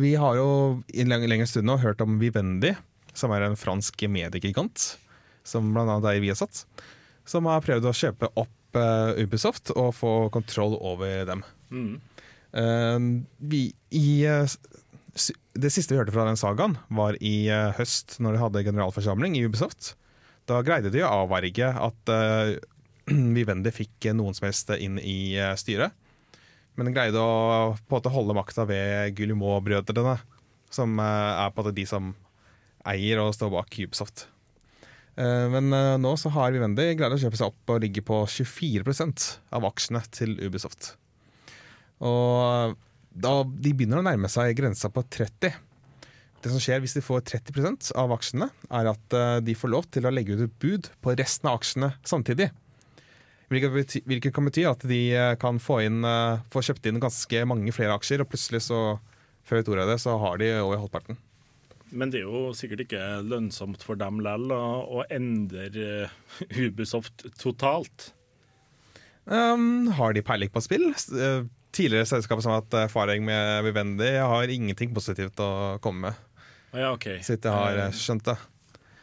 [0.00, 0.48] vi har jo
[0.90, 2.72] i en lengre stund nå hørt om Vivendi,
[3.14, 4.86] som er en fransk mediegigant,
[5.46, 6.64] som annet er i Viasat,
[7.28, 11.44] som har prøvd å kjøpe opp eh, Ubisoft og få kontroll over dem.
[11.70, 11.94] Mm.
[12.48, 14.54] Uh, vi, i, eh,
[15.58, 19.44] det siste vi hørte fra den sagaen, var i høst, når de hadde generalforsamling i
[19.46, 19.94] Ubisoft.
[20.48, 22.12] Da greide de å avverge at
[23.36, 25.92] Vivendi fikk noen som helst inn i styret.
[26.78, 30.16] Men de greide å måte holde makta ved Guillemot-brødrene,
[30.72, 32.14] som er på en måte de som
[32.88, 34.28] eier og står bak Ubisoft.
[35.18, 38.22] Eh, men eh, nå så har Vivendi greid å kjøpe seg opp og ligge på
[38.30, 39.28] 24%
[39.58, 40.92] av aksjene til Ubisoft.
[41.98, 42.76] Og
[43.18, 45.56] da de begynner å nærme seg grensa på 30
[46.38, 49.88] Det som skjer hvis de får 30% av aksjene, er at eh, de får lov
[49.90, 52.52] til å legge ut et bud på resten av aksjene samtidig.
[53.48, 57.74] Hvilket, kan bety at de eh, kan få, inn, eh, få kjøpt inn ganske mange
[57.74, 59.00] flere aksjer, og plutselig så,
[59.48, 61.18] før ord av det, så har de over halvparten.
[61.90, 66.16] Men det er jo sikkert ikke lønnsomt for dem likevel å, endre eh,
[66.66, 68.10] Ubisoft totalt.
[69.28, 70.90] Um, har de peiling på spill?
[70.92, 71.46] Eh,
[71.78, 76.22] Tidligere selskaper som har hatt erfaring med Vivendi, har ingenting positivt å komme med.
[76.72, 77.10] Ja, OK.
[77.24, 78.38] Så jeg har eh, skjønt det.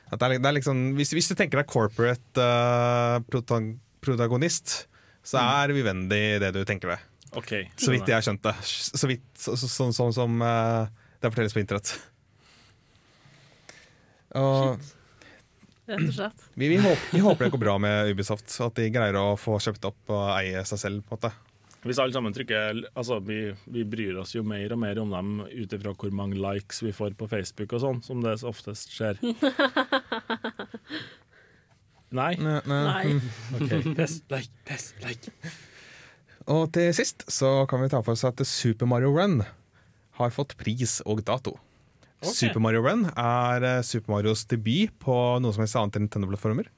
[0.10, 3.62] At det, er, det er liksom, hvis, hvis du tenker deg corporate uh, prota-
[4.06, 4.88] protagonist,
[5.26, 7.06] så er Vivendi det du tenker deg.
[7.36, 7.69] Okay.
[7.78, 8.54] Så vidt jeg har skjønt det.
[8.65, 10.86] Så vidt, så, så, sånn som uh,
[11.21, 11.95] det fortelles på internett.
[14.36, 14.78] Og
[15.86, 16.45] Rett og slett.
[16.58, 19.60] vi, vi, håper, vi håper det går bra med Ubisoft, at de greier å få
[19.62, 21.04] kjøpt opp og eie seg selv.
[21.06, 21.34] på en måte.
[21.86, 25.36] Hvis alle sammen trykker Altså, vi, vi bryr oss jo mer og mer om dem
[25.45, 29.21] ut ifra hvor mange likes vi får på Facebook og sånn, som det oftest skjer.
[32.15, 32.34] Nei?
[32.39, 32.58] Nei.
[32.65, 33.21] ne- Nei.
[33.60, 33.93] Okay.
[33.98, 35.32] Pess, like, pess, like.
[36.50, 39.41] Og til sist så kan vi ta for oss at Super Mario Run
[40.19, 41.58] har fått pris og dato.
[42.34, 46.70] Super Mario Run er eh, Super Marios debut på noe som helst annet enn Nintendo-plattformer.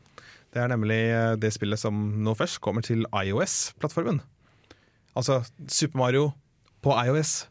[0.53, 4.21] Det er nemlig eh, det spillet som nå først kommer til iOS-plattformen.
[5.17, 6.25] Altså Super Mario
[6.85, 7.47] på iOS.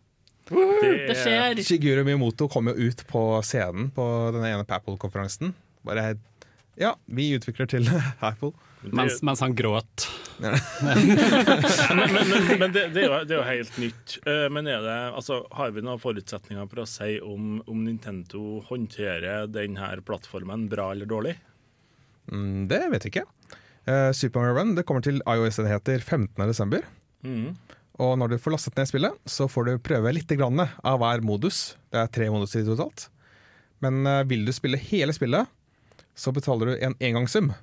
[0.46, 1.58] Det skjer.
[1.66, 4.04] Shigeru Miyamoto kom jo ut på scenen på
[4.34, 5.54] denne ene Apple-konferansen.
[5.86, 6.12] Bare
[6.78, 7.88] Ja, vi utvikler til
[8.20, 8.52] Apple.
[8.94, 10.06] Mens, mens han gråt.
[10.38, 10.52] Men,
[11.96, 14.16] men, men, men det, det, er jo, det er jo helt nytt.
[14.28, 18.58] Eh, Men er det, altså, har vi noen forutsetninger for å si om, om Nintendo
[18.68, 21.32] håndterer denne plattformen bra eller dårlig?
[22.28, 23.24] Mm, det vet jeg ikke.
[23.88, 26.82] Eh, Super Mario Run det kommer til iOS-enheter 15.12.
[27.24, 27.50] Mhm.
[28.04, 31.22] Og når du får lastet ned spillet, så får du prøve litt grann av hver
[31.24, 31.78] modus.
[31.88, 33.06] Det er tre moduser totalt.
[33.80, 35.48] Men eh, vil du spille hele spillet,
[36.16, 37.54] så betaler du en engangssum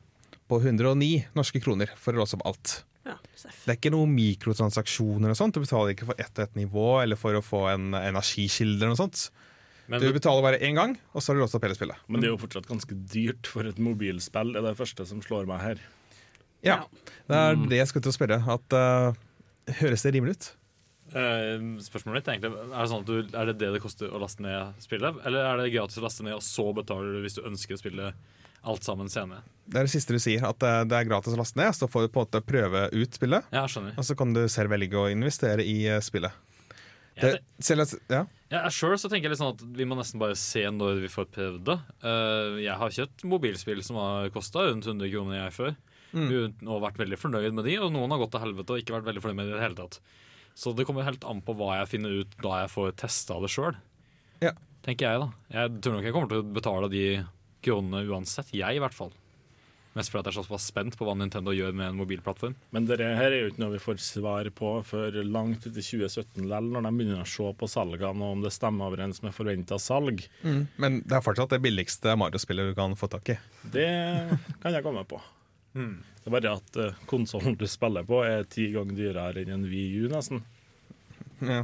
[0.49, 2.75] på 109 norske kroner for å låse opp alt.
[3.03, 3.17] Ja.
[3.43, 5.55] Det er ikke noen mikrotransaksjoner og sånt.
[5.55, 8.93] Du betaler ikke for ett og ett nivå eller for å få en energikilde eller
[8.93, 9.27] noe sånt.
[9.91, 11.99] Men, Du betaler bare én gang, og så har du låst opp hele spillet.
[12.07, 15.19] men det er jo fortsatt ganske dyrt for et mobilspill, det er det første som
[15.21, 15.81] slår meg her.
[16.63, 16.85] Ja,
[17.27, 18.39] det er det jeg skulle til å spørre.
[18.39, 20.47] At, uh, Høres det rimelig ut?
[21.13, 24.11] Uh, spørsmålet mitt er egentlig Er det sånn at du, er det det det koster
[24.11, 25.19] å laste ned spillet?
[25.27, 27.81] Eller er det gratis å laste ned, og så betaler du hvis du ønsker å
[27.81, 28.13] spille
[28.63, 29.43] alt sammen senere?
[29.63, 31.71] Det er det siste du sier, at det, er gratis å laste ned.
[31.75, 34.73] Så får du på en måte prøve ut spillet, Ja, og så kan du selv
[34.75, 36.35] velge å investere i eh, spillet.
[37.13, 38.23] Det, selv, ja.
[38.49, 41.11] ja, selv så tenker jeg litt sånn at vi må nesten bare se når vi
[41.13, 41.75] får prøvd det.
[42.09, 45.75] Eh, jeg har kjøpt mobilspill som har kosta rundt 100 kroner jeg før,
[46.13, 46.29] Mm.
[46.69, 49.07] og vært veldig fornøyd med de, og noen har gått til helvete og ikke vært
[49.07, 49.95] veldig fornøyd med det i det hele tatt.
[50.53, 53.49] Så det kommer helt an på hva jeg finner ut da jeg får testa det
[53.49, 53.73] sjøl.
[54.43, 54.51] Ja.
[54.85, 55.29] Tenker jeg, da.
[55.55, 57.03] Jeg tror nok jeg kommer til å betale de
[57.63, 58.53] kronene uansett.
[58.55, 59.13] Jeg, i hvert fall.
[59.93, 62.55] Mest fordi jeg er såpass spent på hva Nintendo gjør med en mobilplattform.
[62.73, 66.41] Men det her er jo ikke noe vi får svar på før langt i 2017
[66.41, 69.77] likevel, når de begynner å se på salgene og om det stemmer overens med forventa
[69.81, 70.25] salg.
[70.81, 73.37] Men det er fortsatt det billigste Mario-spillet du kan få tak i.
[73.75, 73.87] Det
[74.63, 75.21] kan jeg komme på.
[75.73, 79.69] Det er bare at uh, konsollen du spiller på, er ti ganger dyrere enn en
[79.69, 80.41] Wii U, nesten.
[81.43, 81.63] Ja.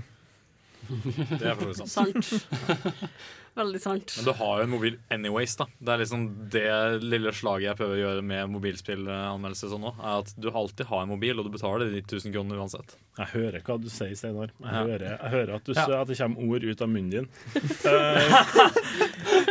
[0.90, 2.26] Det er faktisk sant.
[2.26, 3.06] Sant.
[3.56, 4.14] Veldig sant.
[4.18, 5.66] Men du har jo en mobil anyways, da.
[5.80, 6.66] Det er liksom det
[7.04, 11.02] lille slaget jeg prøver å gjøre med mobilspillanmeldelse sånn nå, er at du alltid har
[11.04, 12.96] en mobil, og du betaler de 1000 kroner uansett.
[13.20, 14.52] Jeg hører hva du sier, Steinar.
[14.60, 14.84] Jeg, Ja.
[14.86, 16.02] hører, jeg hører at, du, Ja.
[16.02, 17.28] at det kommer ord ut av munnen din.
[17.90, 19.50] Eh,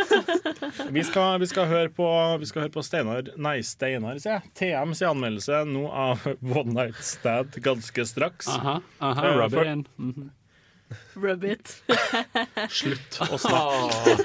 [0.91, 2.07] vi, skal, vi, skal høre på,
[2.41, 4.51] vi skal høre på Steinar Nei, Steinar, sier jeg.
[4.59, 8.49] TM sin anmeldelse nå av One Night Stad ganske straks.
[8.49, 9.85] Aha, aha, Eh, for-.
[9.99, 10.31] Mhm.
[11.15, 11.75] Rub it.
[12.73, 14.17] Slutt å snakke.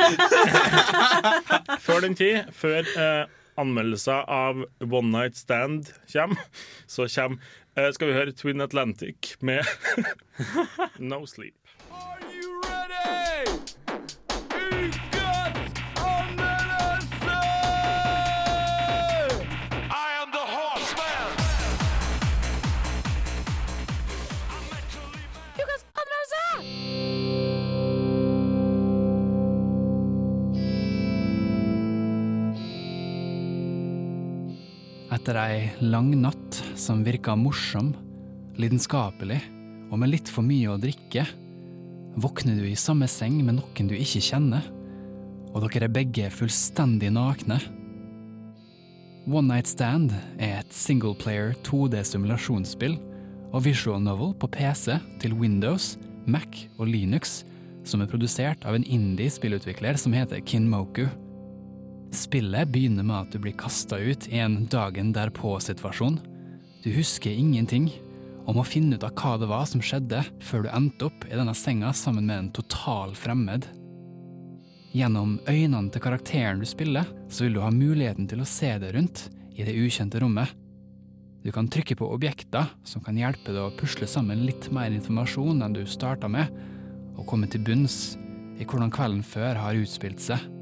[1.85, 3.25] Før den tid, før eh,
[3.59, 6.39] anmeldelser av One Night Stand kommer,
[6.87, 7.37] så kommer
[7.75, 9.65] eh, skal vi høre Twin Atlantic med
[11.11, 11.55] No Sleep.
[11.91, 13.72] Are you ready?
[35.23, 37.93] Etter ei lang natt som virka morsom,
[38.59, 39.37] lidenskapelig
[39.87, 41.23] og med litt for mye å drikke,
[42.19, 44.67] våkner du i samme seng med noen du ikke kjenner,
[45.53, 47.61] og dere er begge fullstendig nakne.
[49.23, 50.11] One Night Stand
[50.43, 52.99] er et singleplayer 2D-simulasjonsspill
[53.53, 55.93] og visual novel på PC til Windows,
[56.27, 57.45] Mac og Linux,
[57.87, 61.07] som er produsert av en indie-spillutvikler som heter Kinmoku.
[62.13, 66.19] Spillet begynner med at du blir kasta ut i en dagen derpå-situasjon.
[66.83, 67.87] Du husker ingenting,
[68.45, 71.33] og må finne ut av hva det var som skjedde før du endte opp i
[71.33, 73.65] denne senga sammen med en total fremmed.
[74.93, 78.93] Gjennom øynene til karakteren du spiller, så vil du ha muligheten til å se deg
[78.93, 79.25] rundt
[79.57, 80.53] i det ukjente rommet.
[81.41, 85.65] Du kan trykke på objekter som kan hjelpe deg å pusle sammen litt mer informasjon
[85.65, 86.45] enn du starta med,
[87.17, 88.19] og komme til bunns
[88.61, 90.52] i hvordan kvelden før har utspilt seg.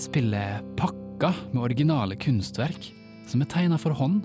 [0.00, 2.86] Spillet er pakka med originale kunstverk
[3.28, 4.22] som er tegna for hånd,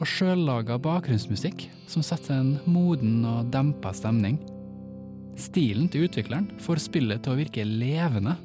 [0.00, 4.36] og sjøllaga bakgrunnsmusikk som setter en moden og dempa stemning.
[5.40, 8.36] Stilen til utvikleren får spillet til å virke levende,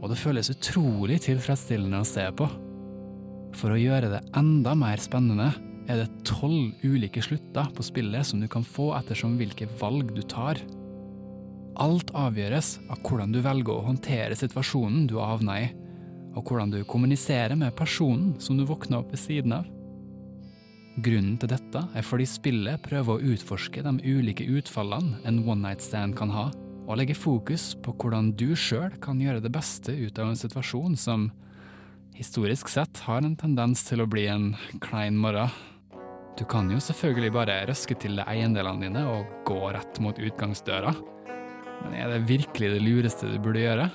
[0.00, 2.46] og det føles utrolig tilfredsstillende å se på.
[3.58, 5.50] For å gjøre det enda mer spennende
[5.90, 10.22] er det tolv ulike slutter på spillet som du kan få ettersom hvilke valg du
[10.22, 10.62] tar.
[11.80, 15.70] Alt avgjøres av hvordan du velger å håndtere situasjonen du havner i,
[16.36, 19.68] og hvordan du kommuniserer med personen som du våkner opp ved siden av.
[21.00, 25.84] Grunnen til dette er fordi spillet prøver å utforske de ulike utfallene en one night
[25.84, 26.50] stand kan ha,
[26.90, 30.96] og legge fokus på hvordan du sjøl kan gjøre det beste ut av en situasjon
[30.98, 31.28] som
[32.18, 34.50] historisk sett har en tendens til å bli en
[34.82, 35.52] klein morgen.
[36.38, 40.92] Du kan jo selvfølgelig bare røske til deg eiendelene dine og gå rett mot utgangsdøra,
[41.84, 43.90] men er det virkelig det lureste du burde gjøre?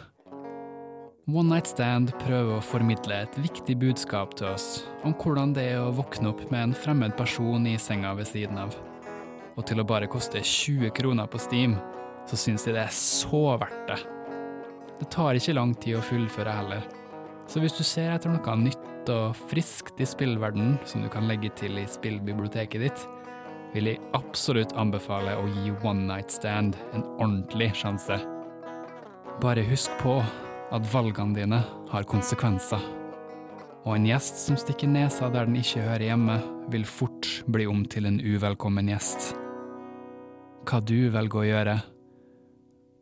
[1.26, 5.80] One Night Stand prøver å formidle et viktig budskap til oss om hvordan det er
[5.82, 8.76] å våkne opp med en fremmed person i senga ved siden av.
[9.58, 11.74] Og til å bare koste 20 kroner på Steam,
[12.30, 13.98] så syns de det er så verdt det.
[15.02, 16.86] Det tar ikke lang tid å fullføre heller,
[17.50, 21.50] så hvis du ser etter noe nytt og friskt i spillverdenen som du kan legge
[21.58, 23.10] til i spillbiblioteket ditt,
[23.74, 28.22] vil jeg absolutt anbefale å gi One Night Stand en ordentlig sjanse.
[29.42, 30.20] Bare husk på
[30.76, 31.62] at valgene dine
[31.92, 32.82] har konsekvenser.
[33.86, 36.38] Og en gjest som stikker nesa der den ikke hører hjemme,
[36.74, 39.36] vil fort bli om til en uvelkommen gjest.
[40.66, 41.76] Hva du velger å gjøre,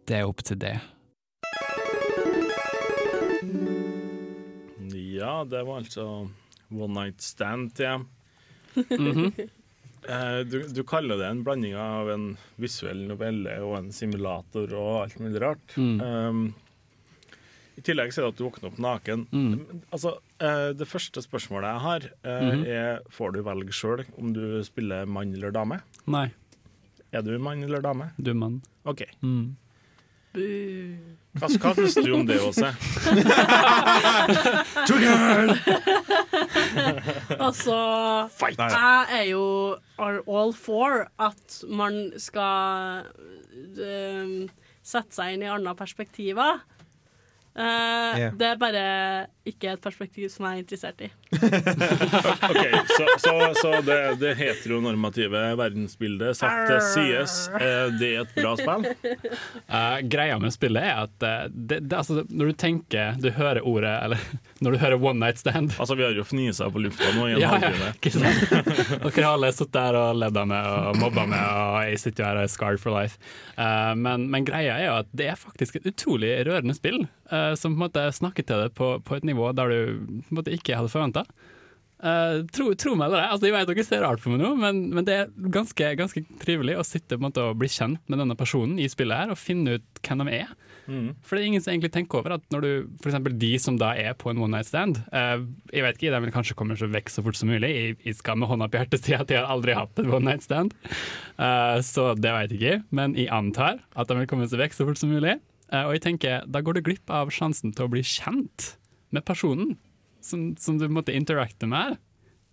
[0.05, 0.75] det er opp til det.
[4.93, 6.07] Ja, det var altså
[6.73, 8.03] One Night Stand til
[10.03, 12.25] Eh, du, du kaller det en blanding av en
[12.59, 15.75] visuell novelle og en simulator og alt mulig rart.
[15.79, 16.49] Um,
[17.77, 19.23] I tillegg så er det at du våkner opp naken.
[19.93, 24.61] Altså, eh, det første spørsmålet jeg har, eh, er får du velge sjøl om du
[24.67, 25.79] spiller mann eller dame.
[26.05, 26.27] Nei,
[27.13, 28.11] Er du mann eller dame?
[28.21, 28.61] du er mann.
[28.85, 29.01] OK.
[29.21, 29.55] Mm.
[30.33, 32.71] Hva, hva syns du om det, Åse?
[37.43, 37.75] Altså
[38.57, 39.43] Jeg er jo
[39.99, 43.05] all for at man skal
[43.77, 44.49] eh,
[44.83, 46.59] sette seg inn i andre perspektiver.
[47.55, 48.31] Eh, yeah.
[48.39, 51.09] Det er bare ikke et perspektiv som jeg er interessert i.
[52.43, 52.59] Ok,
[52.93, 57.35] Så, så, så det, det heteronormative verdensbildet satt til sides.
[57.59, 57.91] Er
[58.23, 58.87] et bra spill?
[59.67, 63.63] Uh, greia med spillet er at eh, det, det, altså, når du tenker Du hører
[63.67, 64.23] ordet Eller
[64.63, 67.35] når du hører one night stand Altså, Vi har jo fnisa på lufta nå i
[67.35, 68.13] en ja, ja, halvtime.
[68.13, 68.53] sant?
[69.03, 72.23] Dere har alle sittet der og ledd av meg og mobba meg, og jeg sitter
[72.23, 73.19] jo her og er scarred for life.
[73.57, 77.53] Uh, men, men greia er jo at det er faktisk et utrolig rørende spill, uh,
[77.59, 80.77] som på en måte snakker til deg på, på et nivå der du måte ikke
[80.79, 81.25] hadde forventa.
[82.51, 84.81] tro, tro meg eller ei, altså, jeg vet dere ser rart på meg nå, men,
[84.91, 88.75] men det er ganske, ganske trivelig å sitte måte og bli kjent med denne personen
[88.81, 90.51] i spillet her, og finne ut hvem de er.
[91.23, 92.71] For det er ingen som egentlig tenker over at når du,
[93.07, 95.39] eksempel de som da er på en one night stand uh,
[95.71, 97.69] Jeg vet ikke, de vil kanskje komme seg vekk så fort som mulig.
[97.71, 100.27] Jeg, jeg skal med hånda på hjertet si at jeg har aldri hatt en one
[100.27, 100.75] night stand,
[101.39, 102.77] uh, så det vet jeg ikke.
[102.99, 105.37] Men jeg antar at de vil komme seg vekk så fort som mulig.
[105.73, 108.73] Eh, og jeg tenker, da går du glipp av sjansen til å bli kjent
[109.13, 109.75] med personen
[110.23, 111.97] som, som du måtte interacte med.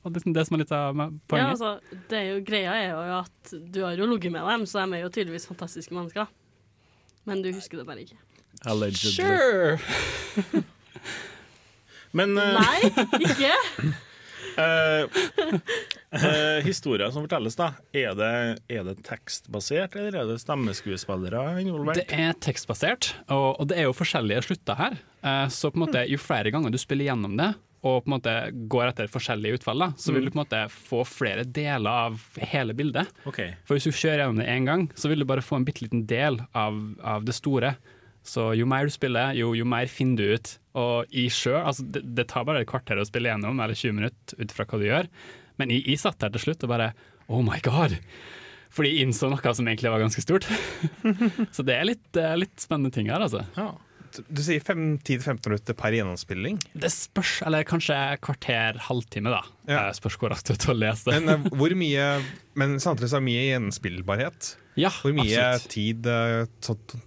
[0.00, 1.74] Og det, er det som er litt av Ja, altså,
[2.08, 4.96] det er jo, greia er jo at du har jo ligget med dem, så de
[4.96, 6.30] er jo tydeligvis fantastiske mennesker.
[7.28, 8.16] Men du husker det bare ikke.
[8.64, 9.12] Allegedly.
[9.20, 9.78] Sure!
[12.16, 12.78] Men uh, Nei,
[13.22, 13.52] ikke?
[14.64, 15.20] eh,
[16.12, 18.30] eh, historien som fortelles, da, er det,
[18.72, 22.00] er det tekstbasert, eller er det stemmeskuespillere involvert?
[22.00, 24.98] Det er tekstbasert, og, og det er jo forskjellige slutter her.
[25.22, 28.16] Eh, Så på en måte, jo flere ganger du spiller gjennom det, og på en
[28.18, 28.32] måte
[28.68, 32.18] går etter forskjellige utfall, da, så vil du på en måte få flere deler av
[32.50, 33.08] hele bildet.
[33.24, 33.54] Okay.
[33.64, 35.86] For hvis du kjører gjennom det én gang, så vil du bare få en bitte
[35.86, 37.72] liten del av, av det store.
[38.20, 40.50] Så jo mer du spiller, jo, jo mer finner du ut.
[40.76, 43.96] Og i sjø, altså det, det tar bare et kvarter å spille gjennom, eller 20
[43.96, 45.08] minutter ut fra hva du gjør.
[45.60, 46.90] Men jeg, jeg satt der til slutt og bare
[47.30, 47.98] Oh my god!
[48.70, 50.46] Fordi jeg innså noe som egentlig var ganske stort.
[51.54, 53.42] så det er litt, det er litt spennende ting her, altså.
[53.58, 53.72] Ja.
[54.30, 56.56] Du sier 10-15 minutter per gjennomspilling.
[56.82, 59.42] Det spørs, eller kanskje kvarter, halvtime, da.
[59.70, 59.84] Ja.
[59.88, 61.14] Eh, Spørs hvor raskt du tar å lese.
[61.14, 62.06] Men eh, hvor mye
[62.58, 64.52] Men samtidig så er mye gjenspillbarhet.
[64.82, 65.70] ja, Hvor mye absolutt.
[65.76, 66.42] tid eh,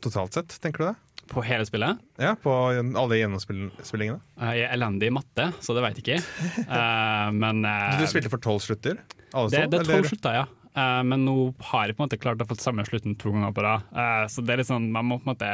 [0.03, 0.95] totalt sett, tenker du det?
[1.31, 1.99] På hele spillet.
[2.19, 4.19] Ja, På alle gjennomspillingene?
[4.41, 6.23] Eh, Jeg er elendig i matte, så det veit jeg ikke.
[6.73, 8.99] Eh, men eh, Du spilte for tolv slutter?
[9.33, 10.43] Alle det, det er tolv slutter, ja.
[10.73, 11.33] Eh, men nå
[11.69, 13.83] har jeg på en måte klart å få samme slutten to ganger på rad.
[13.93, 15.49] Eh, så det er litt sånn, man må på en måte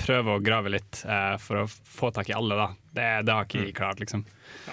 [0.00, 1.00] prøve å grave litt
[1.42, 2.56] for å få tak i alle.
[2.58, 2.68] da.
[2.94, 4.22] Det, det har ikke jeg klart, liksom.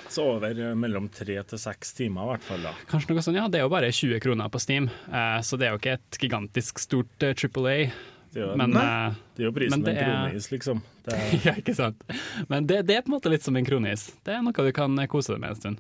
[0.10, 2.63] Så over mellom tre til seks timer, i hvert fall.
[2.65, 2.75] da.
[2.89, 5.67] Kanskje noe sånn, ja, Det er jo bare 20 kroner på Steam, eh, så det
[5.67, 7.89] er jo ikke et gigantisk stort Triple A.
[8.33, 10.81] Det er jo, Men, det eh, er jo prisen men det en kronis kroneis, liksom.
[11.07, 12.03] Det er, ja, ikke sant?
[12.51, 14.09] Men det, det er på en måte litt som en kronis.
[14.27, 15.79] Det er noe du kan eh, kose deg med en stund.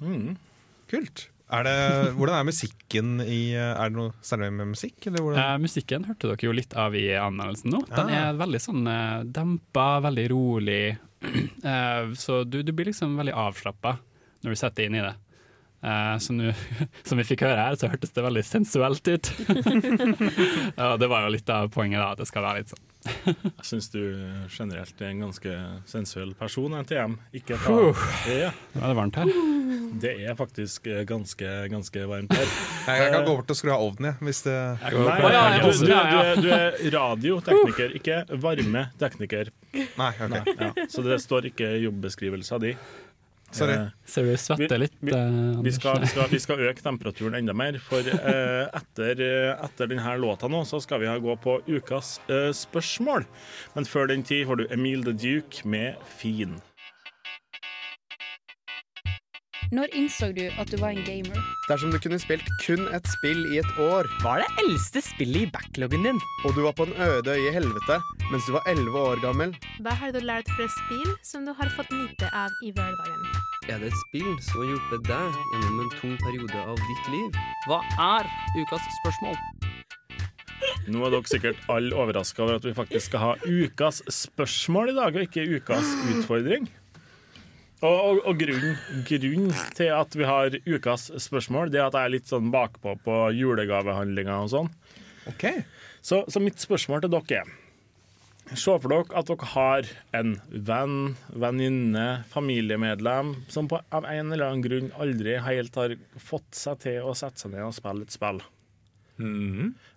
[0.00, 0.34] mm.
[0.90, 1.28] Kult.
[1.54, 1.74] Er det,
[2.16, 5.06] hvordan er musikken i eh, Er det noe særlig med musikk?
[5.06, 7.82] Eh, musikken hørte dere jo litt av i anmeldelsen nå.
[7.92, 8.30] Den Ah.
[8.30, 10.84] er veldig sånn eh, dempa, veldig rolig.
[11.64, 13.94] Eh, så du, du blir liksom veldig avslappa
[14.44, 15.12] når du setter deg inn i det.
[15.84, 16.52] Eh, som, du,
[17.04, 19.30] som vi fikk høre her, så hørtes det veldig sensuelt ut.
[20.88, 22.84] Og det var jo litt av poenget, da, at det skal være litt sånn.
[23.44, 24.00] Jeg syns du
[24.48, 25.56] generelt er en ganske
[25.90, 27.18] sensuell person, NTM.
[27.36, 27.74] Ikke ta
[28.32, 29.34] ja, Nå er det varmt her.
[30.00, 32.48] Det er faktisk eh, ganske, ganske varmt her.
[32.48, 35.44] Jeg, jeg kan gå bort og skru av ovnen, jeg, hvis det Nei, Å, ja,
[35.60, 39.52] du, du, du, er, du er radiotekniker, ikke varmetekniker.
[39.74, 40.32] Nei, okay.
[40.32, 40.88] Nei, ja.
[40.88, 42.80] Så det står ikke i jobbeskrivelsen din.
[43.54, 43.74] Sorry.
[43.78, 44.92] Eh, Ser du svetter litt?
[45.00, 45.76] vi- eh, Vi Anders?
[45.78, 50.16] skal, vi, skal, vi skal øke temperaturen enda mer, for eh, etter, eh, etter denne
[50.18, 53.24] låta nå, så skal vi gå på ukas eh, spørsmål.
[53.76, 56.58] Men før den tid får du Emil the Duke med Fin.
[59.72, 61.38] Når innså du at du var en gamer?
[61.68, 65.46] Dersom du kunne spilt kun et spill i et år, Hva er det eldste spillet
[65.46, 66.20] i backloggen din?
[66.44, 67.96] og du var på en øde øy i helvete
[68.30, 71.68] mens du var 11 år gammel, Hva har du lært fra spill som du har
[71.76, 73.24] fått nyte av i hverdagen?
[73.68, 77.40] Er det et spill som har hjulpet deg gjennom en tung periode av ditt liv?
[77.68, 78.28] Hva er
[78.60, 79.36] ukas spørsmål?
[80.88, 84.96] Nå er dere sikkert alle overraska over at vi faktisk skal ha ukas spørsmål i
[84.98, 86.68] dag, og ikke ukas utfordring.
[87.82, 88.76] Og, og, og grunnen,
[89.08, 92.94] grunnen til at vi har ukas spørsmål, det er at jeg er litt sånn bakpå
[93.04, 94.70] på julegavehandlinga og sånn.
[96.04, 97.52] Så, så mitt spørsmål til dere er
[98.52, 99.86] Se for dere at dere har
[100.18, 100.34] en
[100.68, 100.96] venn,
[101.32, 107.08] venninne, familiemedlem som på, av en eller annen grunn aldri helt har fått seg til
[107.08, 108.42] å sette seg ned og spille et spill.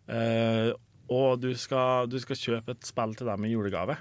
[0.07, 0.69] Eh,
[1.11, 3.99] og du skal, du skal kjøpe et spill til dem i julegave.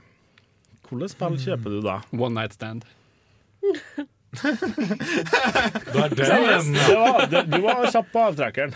[0.86, 1.98] Hvilket spill kjøper du da?
[2.14, 2.86] One night stand.
[4.36, 6.72] Du er den!
[6.76, 8.74] Det var, det, du var kjapp på avtrekkeren.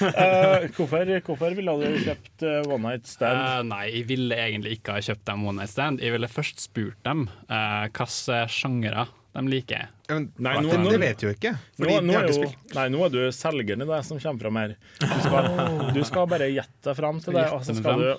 [0.00, 3.38] Uh, hvorfor, hvorfor ville du kjøpt uh, One Night Stand?
[3.38, 6.02] Uh, nei, jeg ville egentlig ikke ha kjøpt dem One Night Stand.
[6.02, 9.84] Jeg ville først spurt dem uh, hvilke sjangere de liker.
[10.10, 11.52] Nei, det, nå- det vet jo ikke.
[11.78, 12.74] Fordi Nå, nå, de har er ikke jo, spilt.
[12.80, 14.74] nei, nå er du selgeren i det som kommer fram her.
[15.04, 15.48] Du skal,
[15.94, 18.10] du skal bare gjette deg fram til det, og så skal du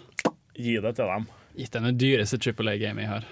[0.56, 1.28] gi det til dem.
[1.60, 3.28] Gitt dem det dyreste Triple A-gamet jeg har.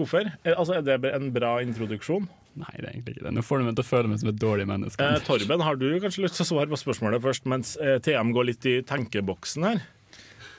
[0.00, 0.30] Hvorfor?
[0.44, 2.26] Eh, Altså, er det en bra introduksjon?
[2.58, 3.34] Nei, det er egentlig ikke det.
[3.36, 5.04] Nå får du meg til å føle meg som et dårlig menneske.
[5.06, 8.32] Eh, Torben, har du kanskje lyst til å svare på spørsmålet først, mens eh, TM
[8.34, 9.84] går litt i tenkeboksen her?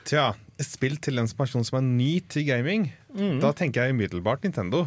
[0.08, 3.42] Tja, et spill til en person som er ny til gaming, Mm.
[3.44, 4.86] da tenker jeg umiddelbart Nintendo.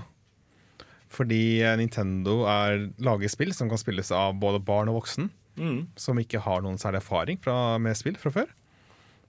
[1.14, 5.84] Fordi eh, Nintendo er, lager spill som kan spilles av både barn og voksen, Mm.
[5.94, 8.48] som ikke har noen særlig erfaring fra, med spill fra før.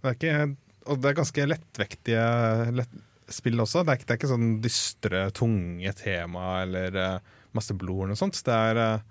[0.01, 0.55] Det er ikke,
[0.89, 2.23] og det er ganske lettvektige
[2.80, 2.95] lett,
[3.32, 3.82] spill også.
[3.86, 7.19] Det er, ikke- det er ikke sånn dystre, tunge tema eller uh,
[7.57, 8.38] masse blod eller noe sånt.
[8.45, 9.03] Det er uh,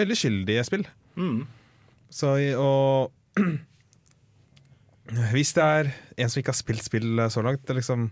[0.00, 0.84] veldig skyldige spill.
[1.20, 1.42] Mm.
[2.14, 3.12] Så, og
[5.34, 8.06] hvis det er en som ikke har spilt spill eh, så langt, det er liksom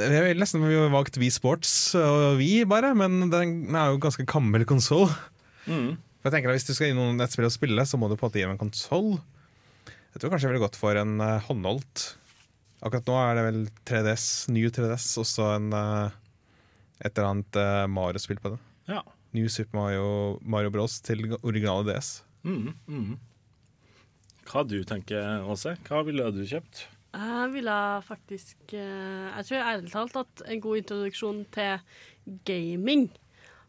[0.00, 3.98] jeg er nesten vi har valgt Wii Sports og vi bare, men den er jo
[4.00, 5.10] ganske gammel konsoll.
[5.68, 5.98] Mm.
[6.24, 8.24] Jeg tenker at Hvis du skal noen et spill og spille, så må du på
[8.24, 9.10] en måte gi dem en konsoll.
[10.14, 12.06] Jeg tror kanskje jeg ville gått for en håndholdt.
[12.82, 16.14] Akkurat nå er det vel 3DS, New 3DS, og så eh,
[17.02, 18.58] et eller annet eh, Mario-spill på det.
[18.90, 19.02] Ja.
[19.36, 20.06] New Super Mario,
[20.42, 22.16] Mario Bros til originale DS.
[22.42, 23.12] Mm, mm.
[24.50, 25.76] Hva du tenker, Åse?
[25.86, 26.88] Hva ville du kjøpt?
[27.12, 27.76] Jeg ville
[28.06, 31.84] faktisk eh, Jeg tror ærlig talt at en god introduksjon til
[32.48, 33.06] gaming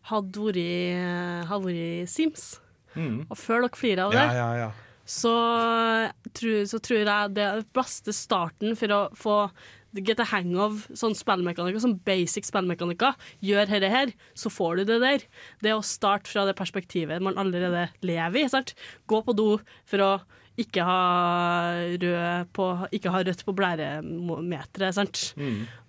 [0.09, 2.47] hadde vært, hadde vært Sims.
[2.97, 3.28] Mm.
[3.30, 4.72] Og før dere flirer av det, Ja, ja, ja.
[5.06, 5.36] Så,
[6.32, 9.38] tror, så tror jeg det er den beste starten for å få
[10.01, 13.14] get a hang of sånn spillmekanikker, sånn basic spillmekanikker.
[13.45, 15.26] Gjør dette her, så får du det der.
[15.62, 18.47] Det å starte fra det perspektivet man allerede lever i.
[18.49, 18.74] Sant?
[19.12, 19.49] Gå på do
[19.89, 20.14] for å
[20.62, 20.97] ikke ha,
[21.97, 24.93] rød på, ikke ha rødt på blæremeteret.
[24.97, 25.22] Sant?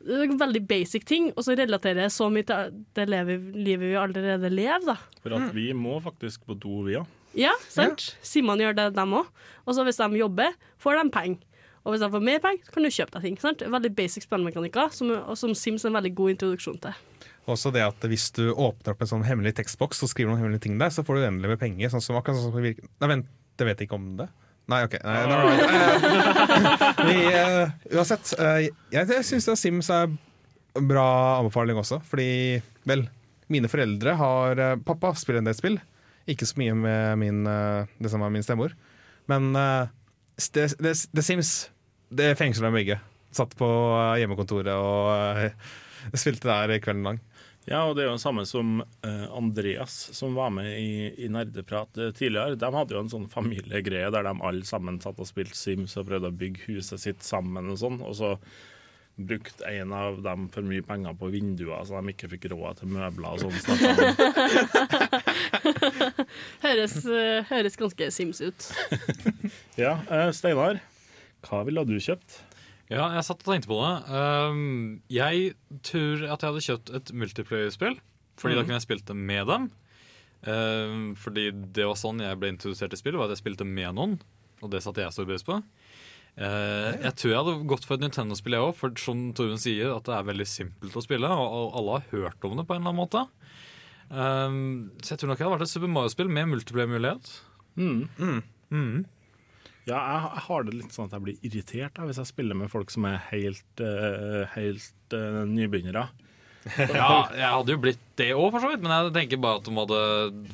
[0.04, 3.96] Det er veldig basic ting, og så relaterer jeg så mye til det livet vi
[4.00, 4.88] allerede lever.
[4.88, 4.96] da.
[5.24, 7.04] For at vi må faktisk på do, vi òg.
[7.04, 7.23] Ja,
[7.72, 8.06] sant?
[8.24, 9.28] Simon gjør det, dem òg.
[9.64, 11.42] Og så hvis de jobber, får de penger.
[11.84, 13.40] Og hvis de får mer penger, så kan du kjøpe deg ting.
[13.40, 13.64] sant?
[13.74, 17.02] Veldig basic spillmekanikker, som, som Sims er en veldig god introduksjon til.
[17.50, 20.64] Også det at hvis du åpner opp en sånn hemmelig tekstboks og skriver noen hemmelige
[20.64, 21.92] ting der, så får du uendelig med penger.
[21.92, 22.88] Sånn som, akkurat sånn som virker.
[23.02, 23.28] Nei, vent,
[23.60, 24.30] det vet jeg ikke om det.
[24.72, 24.96] Nei, OK.
[25.04, 26.92] Nei, nei, nei, nei.
[27.10, 30.14] Vi, uh, uansett, uh, jeg, jeg syns Sims er
[30.80, 31.08] bra
[31.42, 33.04] anbefaling også, fordi vel,
[33.52, 35.76] mine foreldre har eh, Pappa spiller en del spill.
[36.30, 38.72] Ikke så mye med min, eh, det som var min stemor.
[39.30, 39.90] Men uh,
[40.36, 41.70] The, The, The Sims,
[42.08, 42.98] det fengsla dem begge.
[43.34, 45.70] Satt på eh, hjemmekontoret og eh,
[46.20, 47.22] spilte der kvelden lang.
[47.64, 51.30] Ja, og det er jo det samme som eh, Andreas, som var med i, i
[51.32, 52.58] Nerdeprat eh, tidligere.
[52.60, 56.10] De hadde jo en sånn familiegreie der de alle sammen satt og spilte Sims og
[56.10, 58.02] prøvde å bygge huset sitt sammen og sånn.
[58.04, 58.34] Og så
[59.16, 62.90] brukte en av dem for mye penger på vinduer, så de ikke fikk råd til
[62.96, 63.78] møbler og sånn.
[66.64, 68.66] Høres, eh, høres ganske Sims ut.
[69.80, 70.80] Ja, eh, Steinar,
[71.46, 72.40] hva ville du kjøpt?
[72.92, 73.94] Ja, jeg satt og tenkte på det.
[74.12, 75.54] Um, jeg
[75.88, 77.96] tror at jeg hadde kjøpt et multiplayer-spill,
[78.38, 78.66] fordi da Mhm.
[78.68, 79.70] kunne jeg spilt det med dem.
[80.44, 83.94] Um, fordi det var sånn jeg ble introdusert til spill, var at jeg spilte med
[83.96, 84.18] noen.
[84.62, 85.56] Og det satte jeg stor pris på.
[86.36, 89.94] Uh, jeg tror jeg hadde gått for et Nintendo-spill, jeg òg, for som Torunn sier,
[89.96, 92.74] at det er veldig simpelt å spille, og, og alle har hørt om det på
[92.76, 93.24] en eller annen måte.
[94.10, 97.30] Um, så jeg tror nok det hadde vært et Super Mario-spill med multiplayer-mulighet.
[97.80, 98.42] Mm.
[98.70, 98.98] Mm.
[99.84, 102.58] Ja, jeg, jeg har det litt sånn at jeg blir irritert da, hvis jeg spiller
[102.58, 106.06] med folk som er helt, uh, helt uh, nybegynnere.
[106.78, 108.82] Ja, jeg hadde jo blitt det òg, for så vidt.
[108.84, 110.00] Men jeg tenker bare at de hadde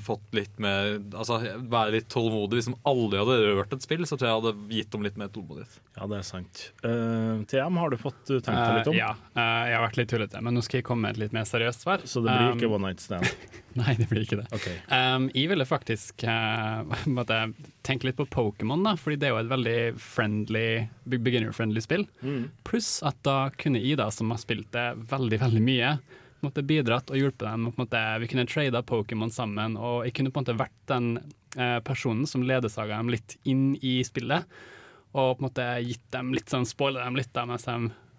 [0.07, 2.61] fått litt mer Altså være litt tålmodig.
[2.61, 5.21] Hvis de aldri hadde rørt et spill, så tror jeg jeg hadde gitt dem litt
[5.21, 5.79] mer tålmodighet.
[5.99, 6.63] Ja, det er sant.
[6.85, 8.97] Uh, TM, har du fått uh, tenkt deg litt om?
[8.97, 11.25] Uh, ja, uh, jeg har vært litt tullete, men nå skal jeg komme med et
[11.27, 12.05] litt mer seriøst svar.
[12.09, 13.27] Så det blir ikke Um, one night stand?
[13.81, 14.47] Nei, det blir ikke det.
[14.55, 14.79] Okay.
[14.91, 16.95] Um, jeg ville faktisk eh,
[17.87, 20.67] tenke litt på Pokémon, da, fordi det er jo et veldig friendly,
[21.11, 22.07] beginner-friendly spill.
[22.23, 22.49] Mm.
[22.67, 25.95] Pluss at da kunne Ida, som har spilt det veldig veldig mye,
[26.49, 27.69] måte bidratt og hjulpet dem.
[27.71, 30.79] På en måte, vi kunne trada Pokémon sammen, og jeg kunne på en måte vært
[30.91, 31.09] den
[31.57, 34.47] eh, personen som ledsaga dem litt inn i spillet.
[35.13, 37.77] Og på en måte gitt dem litt sånn, spoila dem litt da, mens de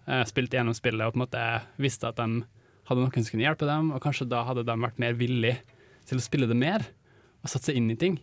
[0.07, 1.45] eh, spilte gjennom spillet, og på en måte
[1.81, 2.41] visste at de
[2.89, 5.61] hadde noen som kunne hjelpe dem, og kanskje da hadde de vært mer villige
[6.09, 6.83] til å spille det mer,
[7.41, 8.19] og satt seg inn i ting.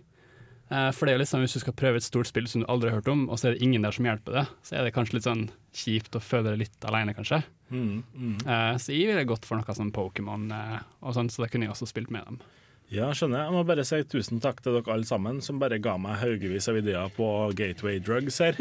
[0.69, 2.69] Eh, For det er jo sånn Hvis du skal prøve et stort spill som du
[2.69, 4.85] aldri har hørt om, og så er det ingen der som hjelper deg, så er
[4.85, 5.47] det kanskje litt sånn
[5.79, 7.43] kjipt å føle deg litt alene, kanskje.
[7.71, 8.37] Mm, mm.
[8.47, 11.69] Uh, Så jeg ville gått for noe som Pokémon uh, og sånt, så da kunne
[11.69, 12.41] jeg også spilt med dem.
[12.89, 13.43] Ja, skjønner.
[13.45, 16.71] Jeg må bare si tusen takk til dere alle sammen som bare ga meg haugevis
[16.73, 17.27] av ideer på
[17.59, 18.57] Gateway Drugs her.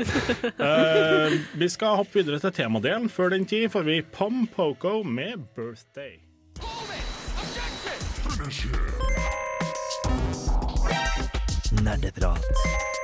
[0.59, 3.07] uh, vi skal hoppe videre til temadelen.
[3.07, 6.19] Før den tid får vi Pom Poko med 'Birthday'.
[11.83, 12.96] Nerdeprat.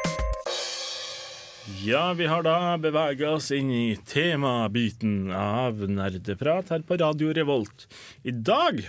[1.64, 7.86] Ja, vi har da beveget oss inn i temabiten av nerdeprat her på Radio Revolt.
[8.28, 8.82] I dag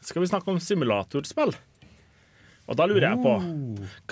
[0.00, 1.52] skal vi snakke om simulatorspill.
[2.68, 3.34] Og da lurer jeg på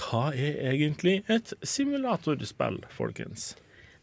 [0.02, 3.54] Hva er egentlig et simulatorspill, folkens?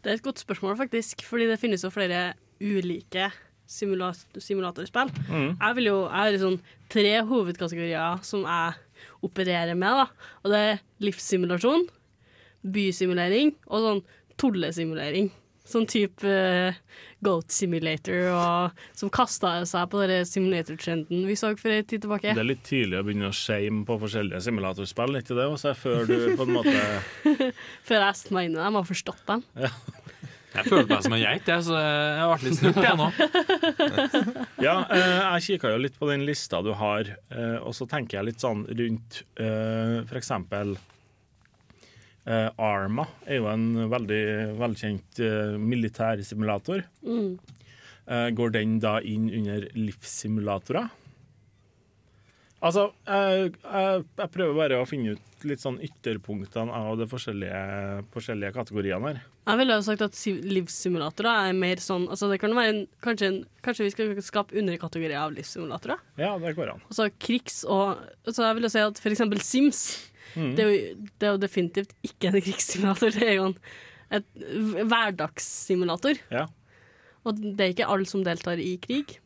[0.02, 3.30] Det er et godt spørsmål, faktisk, fordi det finnes jo flere ulike
[3.70, 5.14] simula simulatorspill.
[5.30, 5.50] Mm.
[5.60, 10.32] Jeg vil jo Jeg har sånn tre hovedkategorier som jeg opererer med, da.
[10.42, 11.86] Og det er livssimulasjon,
[12.64, 14.04] bysimulering og sånn
[14.42, 15.32] tullesimulering.
[15.64, 16.76] Sånn type uh,
[17.24, 22.34] Goat Simulator, og, som kasta seg på den simulator-trenden vi så for en tid tilbake.
[22.36, 25.48] Det er litt tidlig å begynne å shame på forskjellige simulatorspill, ikke det?
[25.48, 26.76] Også før du på en måte
[27.88, 29.46] Før jeg satte meg inn i dem og forstått dem.
[30.54, 33.08] Jeg føler meg som en geit, jeg, så jeg ble litt snurt, jeg nå.
[34.68, 38.20] Ja, eh, jeg kikka jo litt på den lista du har, eh, og så tenker
[38.20, 40.04] jeg litt sånn rundt eh,
[42.26, 44.24] eh, Arma er jo en veldig
[44.60, 46.86] velkjent uh, militærsimulator.
[47.06, 47.38] Mm.
[48.04, 50.92] Uh, går den da inn under livssimulatorer?
[52.64, 57.64] Altså, jeg, jeg, prøver bare å finne ut litt sånn ytterpunktene av de forskjellige,
[58.14, 59.18] forskjellige kategoriene her.
[59.44, 62.80] Jeg ville jo sagt at si- livssimulatorer er mer sånn altså det kan være en,
[63.04, 66.00] kanskje, en, kanskje vi skal skape underkategorier av livssimulatorer?
[66.24, 66.86] Ja, det går an.
[66.88, 69.84] Altså krigs- og altså Jeg vil jo si at for eksempel Sims
[70.34, 70.54] Mm.
[70.58, 73.14] det, er jo, det er jo definitivt ikke en krigssimulator.
[73.14, 73.58] Det er jo en
[74.14, 74.26] et
[74.90, 76.20] hverdagssimulator.
[76.34, 76.48] Ja.
[77.24, 79.18] Og det er ikke alle som deltar i krig,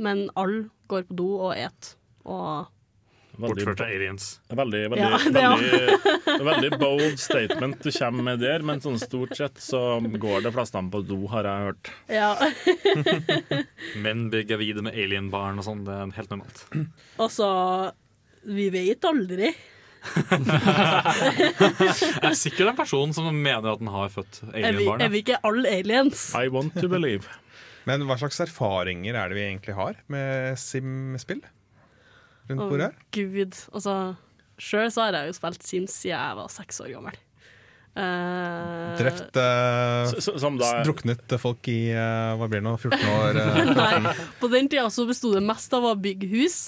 [0.00, 1.92] men alle går på do og et.
[2.26, 2.72] Og
[3.36, 4.38] Bortført av aliens.
[4.48, 9.34] Veldig, veldig, Ja, det veldig, veldig bold statement du kommer med der, men sånn stort
[9.36, 11.92] sett så går de fleste på do, har jeg hørt.
[12.08, 12.30] ja.
[14.06, 16.64] Menn blir gravide med alienbarn og sånn, det er helt normalt.
[17.20, 17.50] Altså
[18.48, 19.52] Vi vet aldri.
[21.86, 25.02] Jeg er sikkert en person som mener at den har født alienbarn.
[25.04, 26.28] er vi ikke alle aliens?
[26.34, 27.28] I want to believe.
[27.86, 31.44] Men hva slags erfaringer er det vi egentlig har med Sim-spill?
[32.50, 32.96] Rundt bordet her?
[33.14, 33.54] Gud.
[33.74, 33.94] Altså,
[34.58, 37.18] Sjøl så har jeg jo spilt Sims siden jeg var seks år gammel.
[37.96, 39.36] Eh, Drept
[40.12, 43.38] s- som da- Druknet folk i uh, hva blir det nå, 14 år?
[43.78, 46.58] Nei, på den tida så besto det mest av å bygge hus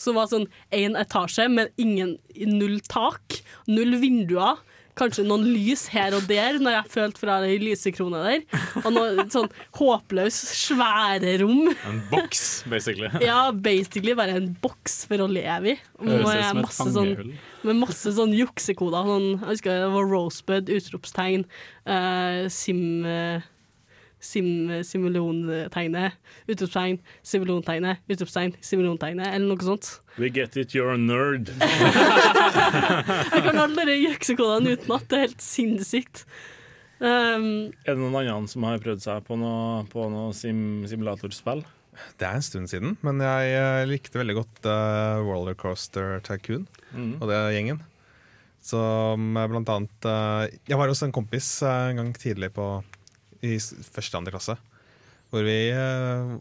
[0.00, 2.16] som var sånn én etasje, men ingen,
[2.58, 4.56] null tak, null vinduer.
[4.98, 8.40] Kanskje noen lys her og der, når jeg følte fra ei lysekrone der.
[8.82, 11.70] Og noe sånn håpløs, svære rom.
[11.88, 13.10] En boks, basically.
[13.28, 15.76] Ja, basically bare en boks for å leve i.
[16.02, 16.26] Med
[16.58, 17.14] masse sånn,
[17.66, 19.06] med masse sånn juksekoder.
[19.12, 21.46] Sånn, jeg husker det var Rosebud, utropstegn,
[21.86, 22.82] uh, Sim...
[23.06, 23.54] eh,
[24.18, 26.18] Sim, simulontegnet,
[26.50, 29.90] utropstegn, simulontegnet, utropstegn, simulontegnet, eller noe sånt.
[30.18, 31.52] We get it, you're a nerd.
[33.34, 36.24] Jeg kan alle jøksekodene utenat, det er helt sinnssykt.
[36.98, 41.62] Um, Er det noen andre som har prøvd seg på noe, på noe sim, simulatorspill?
[42.18, 47.14] Det er en stund siden, men jeg eh, likte veldig godt uh, Rollercoaster Tycoon mm.
[47.18, 47.80] og det gjengen.
[48.62, 52.66] Som eh, blant annet uh, Jeg var hos en kompis uh, en gang tidlig på
[53.44, 54.56] i første og andre klasse.
[55.28, 56.36] Hvor vi uh,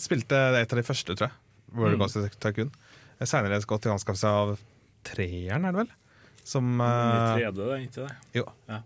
[0.00, 1.36] spilte et av de første, tror jeg.
[1.76, 2.72] Rollercoaster Tycoon.
[3.20, 4.54] Seinere gått til anskaffelse av
[5.06, 5.90] treeren, er det vel?
[6.50, 8.14] Som I eh, 3D, det er ikke det?
[8.40, 8.46] Jo.
[8.70, 8.80] Ja.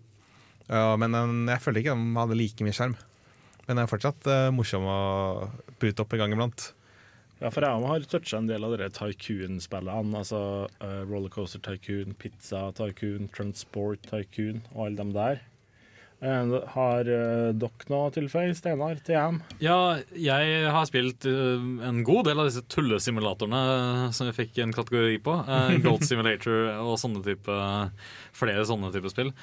[0.67, 2.97] Uh, men uh, jeg følte ikke de hadde like mye skjerm.
[3.65, 4.97] Men den er fortsatt morsom å
[5.81, 6.67] bute opp en gang iblant.
[7.39, 10.19] Ja, for jeg har toucha en del av de Tycoon-spillene.
[10.19, 10.41] Altså
[10.83, 15.41] Rollercoaster Tycoon, Pizza Tycoon, Transport Tycoon og alle dem der.
[16.23, 19.01] Eh, har eh, dere noe å tilføye, Steinar?
[19.03, 19.41] TM?
[19.59, 24.73] Ja, jeg har spilt eh, en god del av disse tullesimulatorene som vi fikk en
[24.75, 25.35] kategori på.
[25.85, 27.57] Gold Simulator og sånne type
[28.35, 29.33] flere sånne type spill.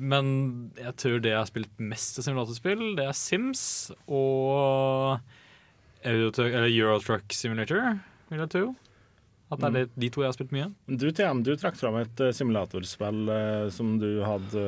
[0.00, 0.32] Men
[0.80, 3.64] jeg tror det jeg har spilt mest simulatorspill, det er Sims
[4.08, 5.20] og
[6.02, 8.00] Eurotruck Simulator,
[8.32, 8.64] vil jeg tro.
[9.52, 10.70] At det er de, de to jeg har spilt mye.
[10.88, 13.28] Du TM, du trakk fram et simulatorspill
[13.76, 14.66] som du hadde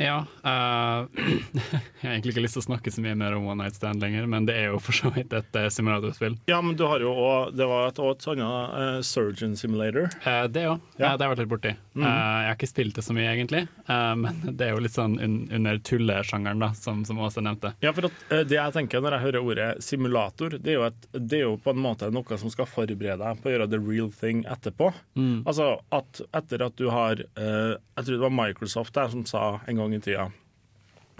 [0.00, 0.24] Ja.
[0.44, 1.06] Uh,
[2.00, 4.02] jeg har egentlig ikke lyst til å snakke så mye mer om One Night Stand
[4.02, 6.38] lenger, men det er jo for så vidt et eh, simulatorspill.
[6.50, 10.08] Ja, men du har jo også, det var et, et sånt uh, Surgeon Simulator.
[10.24, 10.86] Uh, det òg.
[10.96, 11.12] Ja.
[11.16, 11.74] det har jeg vært litt borti.
[12.00, 15.18] Eh, jeg har ikke spilt det så mye, egentlig, men det er jo litt sånn
[15.20, 17.74] un under tullesjangeren, da, som, som Åse nevnte.
[17.84, 21.08] Ja, for at, det jeg tenker når jeg hører ordet simulator, det er, jo et,
[21.16, 23.80] det er jo på en måte noe som skal forberede deg på å gjøre the
[23.82, 24.92] real thing etterpå.
[25.18, 25.42] Mm.
[25.44, 29.82] Altså at etter at du har Jeg tror det var Microsoft der som sa en
[29.82, 30.28] gang i tida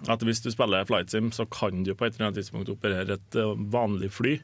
[0.09, 3.19] at hvis du spiller flight sim, så kan du på et eller annet tidspunkt operere
[3.19, 4.39] et eh, vanlig fly.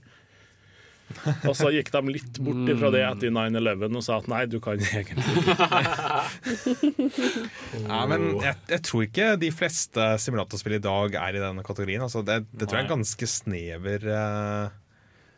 [1.47, 4.57] Og så gikk de litt bort ifra det etter 9-11 og sa at nei, du
[4.59, 5.23] kan egentlig
[7.87, 12.03] Ja, men jeg, jeg tror ikke de fleste simulatorspill i dag er i denne kategorien.
[12.03, 14.75] Altså, det, det tror jeg er en ganske snever uh,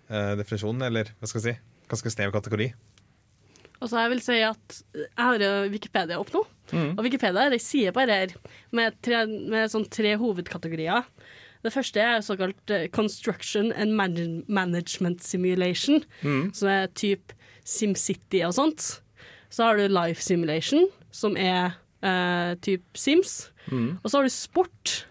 [0.09, 1.85] uh, definisjon, eller hva skal jeg si?
[1.93, 2.73] Ganske snever kategori.
[3.81, 6.45] Og så jeg vil si at jeg har Wikipedia opp nå.
[6.73, 6.91] Mm.
[6.99, 11.07] Og Wikipedia er det side på dette her med, tre, med sånn tre hovedkategorier.
[11.65, 16.53] Det første er såkalt eh, Construction and Man- Management Simulation, Mm.
[16.55, 19.01] som er type SimCity og sånt.
[19.51, 23.51] Så har du Life Simulation, som er eh, type Sims.
[23.71, 23.99] Mm.
[24.05, 25.05] Og så har du sport.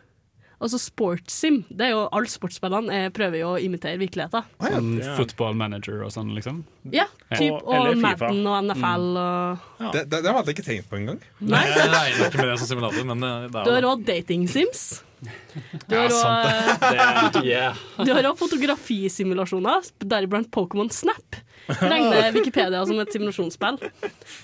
[0.58, 1.60] Altså sportsim.
[1.70, 4.43] Det er jo Alle sportsspillene eh, prøver jo å imitere virkeligheten.
[4.64, 5.16] Sånn Ja.
[5.16, 6.64] football manager og sånn, liksom.
[6.91, 7.05] Ja,
[7.36, 9.60] typ, Og- og Madden og NFL Og...
[9.80, 9.91] Ja.
[9.93, 11.20] Det, det, det hadde jeg ikke tenkt på engang.
[11.41, 11.62] Nei.
[11.68, 14.05] Jeg regner ikke med det som simulator, men det, det Du er har jo òg
[14.08, 15.03] dating-sims.
[15.88, 16.82] Du har òg.
[17.36, 17.76] Det- yeah.
[18.01, 21.36] Du har fotografisimulasjoner, deriblant Pokémon Snap.
[21.68, 23.78] Regner Wikipedia som et simulasjonsspill.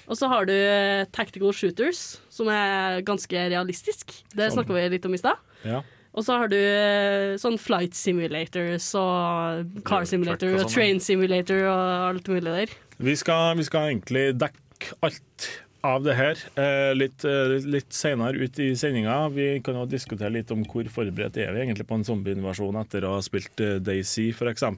[0.09, 4.11] Og så har du eh, Tactical Shooters, som er ganske realistisk.
[4.33, 4.59] Det Sånn.
[4.61, 5.39] snakka vi litt om i stad.
[5.63, 5.81] Ja.
[6.13, 11.65] Og så har du eh, sånn flight simulators og car simulator og sånn, train simulator
[11.65, 12.73] og alt mulig der.
[13.01, 15.47] Vi skal, vi skal egentlig dekke alt
[15.83, 19.15] av det her eh, litt, eh, litt senere ut i sendinga.
[19.33, 23.09] Vi kan jo diskutere litt om hvor forberedt er vi egentlig på en zombieinvasjon etter
[23.09, 24.69] å ha spilt Daisy, f.eks.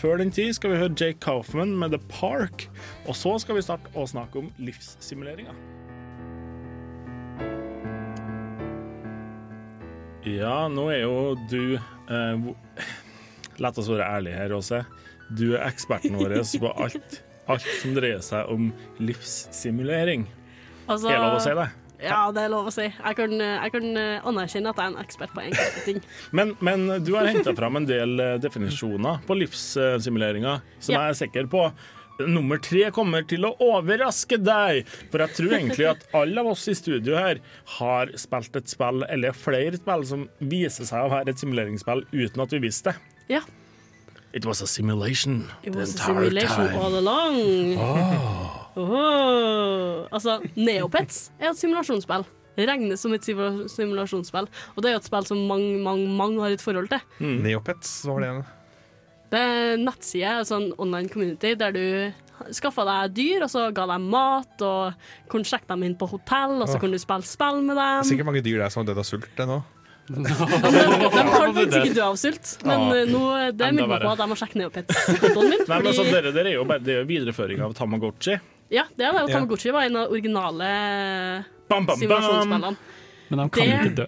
[0.00, 2.66] Før den tid skal vi høre Jake Kaufman med The Park,
[3.06, 5.81] og så skal vi starte å snakke om livssimuleringer.
[10.28, 11.14] Ja, nå er jo
[11.50, 12.44] du eh,
[13.62, 14.82] La oss være ærlige her, Åse.
[15.32, 17.20] Du er eksperten vår på alt,
[17.50, 18.70] alt som dreier seg om
[19.02, 20.26] livssimulering.
[20.86, 21.68] Altså- er det lov å si det?
[22.02, 22.82] Ja, det er lov å si.
[22.88, 26.00] Jeg kan, jeg kan eh, anerkjenne at jeg er en ekspert på enkelte ting.
[26.38, 31.04] Men, men du har henta fram en del eh, definisjoner på livssimuleringer som Ja.
[31.04, 31.68] jeg er sikker på.
[32.20, 36.66] Nummer tre kommer til å overraske deg, for jeg tror egentlig at alle av oss
[36.70, 37.40] i studio her
[37.78, 42.44] har spilt et spill, eller flere spill, som viser seg å være et simuleringsspill uten
[42.44, 43.36] at vi visste det.
[43.38, 43.42] Ja.
[44.32, 45.42] It was a simulation.
[45.62, 46.78] It was a entire simulation time.
[46.80, 47.76] all along.
[48.76, 50.06] Åh.
[50.12, 52.24] Altså, Neopets er et simulasjonsspill.
[52.56, 54.48] Det regnes som et simulasjonsspill.
[54.76, 57.00] Og det er jo et spill som mange, mange, mange har et forhold til.
[57.20, 58.42] Neopets, var det igjen?
[59.32, 61.84] Det er en nettside, altså en online community, der du
[62.52, 64.92] skaffa deg dyr, og så ga dem mat, og
[65.32, 67.84] kunne sjekke dem inn på hotell, og så kunne du spille spill med dem.
[68.02, 69.60] Det er Sikkert mange dyr der som har dødd av sult ennå.
[70.12, 70.18] De
[71.14, 72.96] kan faktisk ikke dø av sult, men Ja.
[72.98, 73.20] eh, nå,
[73.54, 75.62] det Enda minner meg på at jeg må sjekke Neopets-kontoen min.
[75.68, 78.34] Nei, men altså, dere, dere er jo bare det er jo videreføring av Tamagotchi.
[78.74, 79.22] Ja, det er det.
[79.22, 80.72] Og Tamagotchi var en av originale
[81.70, 81.98] Bam, bam, bam.
[82.02, 82.76] simulasjonsspillene.
[83.30, 84.06] Men de kan Det- ikke dø.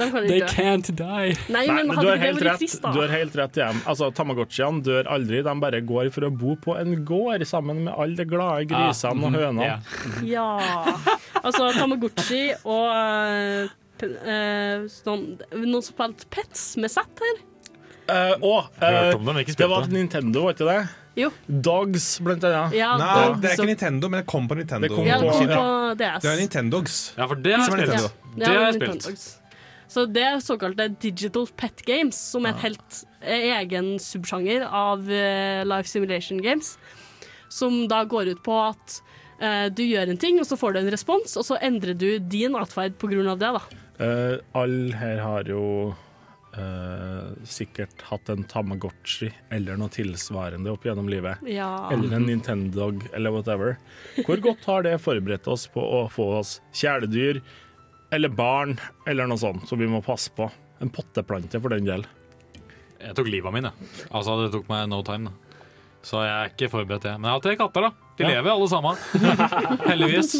[0.00, 0.46] De kan They dø.
[0.54, 1.34] can't die.
[1.52, 2.58] Nei, Nei, men du har helt rett.
[2.62, 2.82] trist.
[2.82, 3.82] Du har helt rett igjen.
[3.90, 5.42] Altså, Tamagotchiene dør aldri.
[5.46, 9.20] De bare går for å bo på en gård sammen med alle de glade grisene
[9.20, 9.68] og mhm, hønene.
[9.68, 9.76] ja.
[10.24, 10.96] Ja.
[11.44, 17.40] Altså, Tamagotchi og Uh, eh, sånn, Noen som spilte Pets med Z her?
[18.10, 19.86] Eh, og eh, dem, det var.
[19.92, 20.78] Nintendo, var ikke det?
[21.20, 21.28] Jo.
[21.46, 22.74] Dogs, blant annet.
[22.78, 24.88] Ja, Nei, Dogs det er ikke Nintendo, men det kom på Nintendo.
[24.88, 25.58] Det kom Ja, det på- kom ja.
[25.60, 26.22] på DS.
[26.24, 26.96] Det er Nintendogs.
[27.18, 28.08] Ja, for det har jeg Nintendo.
[28.08, 28.38] spilt.
[28.40, 29.39] Det har jeg spilt.
[29.90, 35.08] Så det er såkalte digital pet games, som er en helt eh, egen subsjanger av
[35.10, 36.76] eh, life simulation games.
[37.50, 39.00] Som da går ut på at
[39.42, 42.06] uh, du gjør en ting, og så får du en respons, og så endrer du
[42.22, 43.34] din atferd pga.
[43.34, 43.50] det.
[43.56, 43.62] da.
[43.98, 45.64] Uh, alle her har jo
[46.50, 51.38] Uh, sikkert hatt en Tamagotchi eller noe tilsvarende opp gjennom livet.
[51.46, 51.86] Ja.
[51.94, 53.76] Eller en Nintendog eller whatever.
[54.26, 57.38] Hvor godt har det forberedt oss på å få oss kjæledyr
[58.12, 60.48] eller barn eller noe sånt som vi må passe på?
[60.80, 62.06] En potteplante for den del.
[63.00, 63.70] Jeg tok livet av mine.
[64.10, 65.30] Altså, det tok meg no time.
[65.30, 65.64] Da.
[66.04, 67.20] Så jeg er ikke forberedt, jeg.
[67.20, 67.90] Men jeg har tre katter, da.
[68.16, 68.30] De Ja.
[68.34, 68.96] lever alle sammen.
[69.90, 70.34] Heldigvis.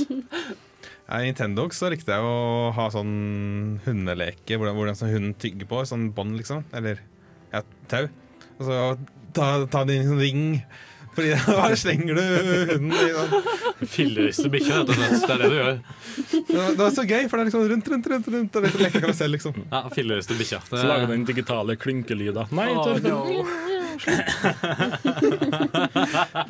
[1.10, 5.80] I Nintendo så likte jeg å ha sånn hundeleke, hvordan, hvor sånn hunden tygger på,
[5.88, 6.64] sånn bånd, liksom.
[6.76, 7.00] Eller
[7.52, 8.06] ja, tau.
[8.58, 8.76] Og så
[9.36, 10.44] ta, ta en sånn ring.
[11.14, 12.22] Fordi da slenger du
[12.70, 13.30] hunden i den.
[13.90, 14.82] Filleriste bikkja.
[14.86, 15.80] Det er det du gjør.
[16.30, 18.62] Det var- det var så gøy, for det er liksom rundt, rundt, rundt, rundt og
[18.66, 19.54] det leker karusell, liksom.
[19.70, 20.61] Ja, Filleriste bikkja.
[20.70, 22.46] Så lager den digitale klunkelyder.
[22.54, 23.18] Nei, oh, no.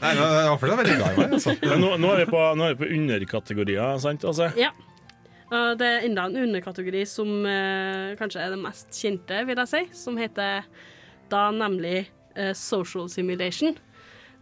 [0.00, 1.54] Nei, det var for det veldig glad i meg, altså.
[1.80, 4.24] Nå, nå, er vi på, nå er vi på underkategorier, sant?
[4.28, 4.50] Altså.
[4.60, 4.70] Ja.
[5.50, 9.80] Det er enda en underkategori som uh, kanskje er det mest kjente, vil jeg si,
[9.98, 10.62] som heter
[11.32, 12.04] da nemlig
[12.38, 13.74] uh, social simulation.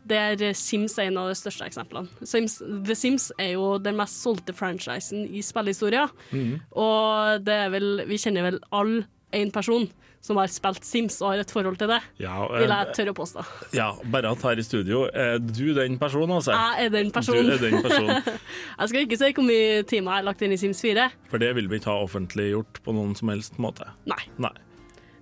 [0.09, 2.09] Der uh, Sims er en av de største eksemplene.
[2.26, 6.11] Sims, The Sims er jo den mest solgte franchisen i spillehistorien.
[6.32, 6.59] Mhm.
[6.78, 9.00] Og det er vel, vi kjenner vel all
[9.36, 9.88] én person
[10.24, 13.12] som har spilt Sims og har et forhold til det, Ja, vil jeg eh, tørre
[13.12, 13.44] å påstå.
[13.76, 16.56] ja, bare at her i studio er du den personen, altså.
[16.56, 17.46] Jeg er den personen.
[17.46, 18.22] Du er den personen.
[18.80, 21.06] jeg skal ikke si hvor mye timer jeg har lagt inn i Sims 4.
[21.30, 23.86] For det vil vi ikke ha offentliggjort på noen som helst måte.
[24.11, 24.20] Nei.
[24.42, 24.52] Nei.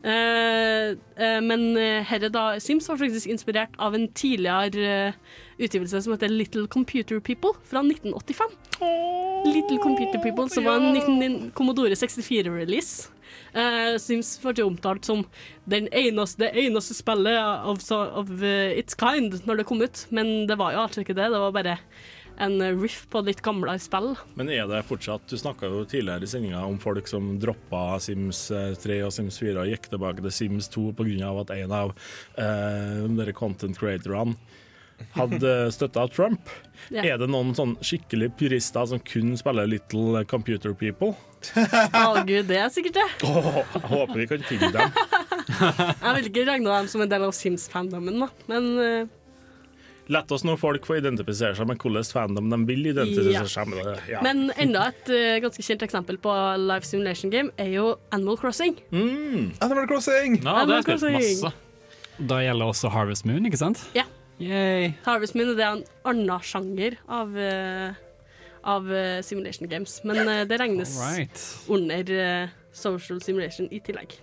[0.04, 5.14] Eh, eh, men eh, herre da, Sims var faktisk inspirert av en tidligere
[5.58, 8.52] utgivelse som heter Little Computer People fra 1985.
[9.46, 13.10] Little Computer People, som var en 19 Commodore 64-release.
[13.56, 15.24] Uh, Sims ble omtalt som
[15.68, 20.58] den eneste, det eneste spillet of, of its kind når det kom ut, men det
[20.60, 21.30] var jo altså ikke det.
[21.32, 21.78] Det var bare
[22.38, 24.12] en riff på litt gamle spill.
[24.38, 28.46] Men er det fortsatt Du snakka jo tidligere i sendinga om folk som droppa Sims
[28.50, 31.32] eh, 3 og Sims 4 og gikk tilbake til Sims 2 pga.
[31.40, 31.94] at en av
[32.36, 34.36] eh, dere content creatorene
[35.16, 36.48] hadde støtta Trump.
[36.92, 37.02] Ja.
[37.04, 41.14] Er det noen sånn skikkelig purister som kun spiller Little Computer People?
[41.56, 43.06] Å gud, det er sikkert det.
[43.28, 44.96] Oh, jeg håper vi kan finne dem.
[45.46, 48.24] Jeg vil ikke regne dem som en del av Sims-fandomen.
[48.50, 49.12] Men eh,
[50.12, 53.44] Lett oss nå folk få identifisere seg med hvilken fandom de vil identifisere Ja.
[53.50, 53.82] seg med.
[53.84, 53.96] det.
[54.12, 54.20] Ja.
[54.22, 58.76] Men enda et uh, ganske kjent eksempel på live simulation game er jo Animal Crossing.
[58.92, 59.56] Mm.
[59.60, 60.38] Animal Crossing!
[60.44, 61.52] Ja, det har jeg spilt masse.
[62.16, 63.82] Da gjelder også Harvest Moon, ikke sant?
[63.94, 64.06] Ja.
[64.40, 64.92] Yay.
[65.04, 67.90] Harvest Moon det er en annen sjanger av, uh,
[68.62, 71.42] av eh, simulation games, men det regnes right.
[71.68, 74.16] under social simulation i tillegg.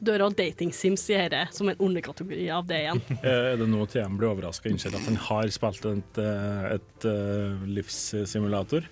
[0.00, 3.02] Du har også dating sims i dette som en underkategori av det igjen.
[3.20, 6.78] Eh, Er det nå TM blir overraska og innser at han har spilt et, et,
[6.78, 8.88] et eh, livssimulator?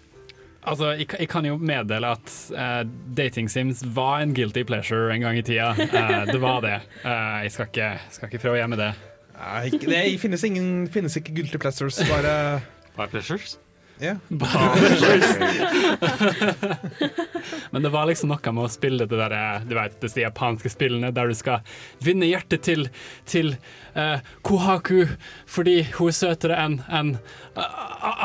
[0.69, 2.83] Altså, jeg, jeg kan jo meddele at uh,
[3.17, 5.71] dating sims var en guilty pleasure en gang i tida.
[5.79, 6.75] Uh, det var det.
[7.05, 8.91] Uh, jeg skal ikke, skal ikke prøve å gjemme det.
[9.39, 12.35] Nei, det finnes, ingen, finnes ikke guilty pleasures, bare
[12.99, 13.55] Bare pleasures?
[14.01, 14.17] Ja.
[17.71, 20.69] Men det var liksom noe med å spille det der, eh, du vet, disse japanske
[20.73, 21.59] spillene der du skal
[22.05, 22.89] vinne hjertet til,
[23.29, 23.49] til
[23.97, 25.07] uh, Kohaku
[25.49, 27.09] fordi hun er søtere enn en,
[27.59, 27.65] uh,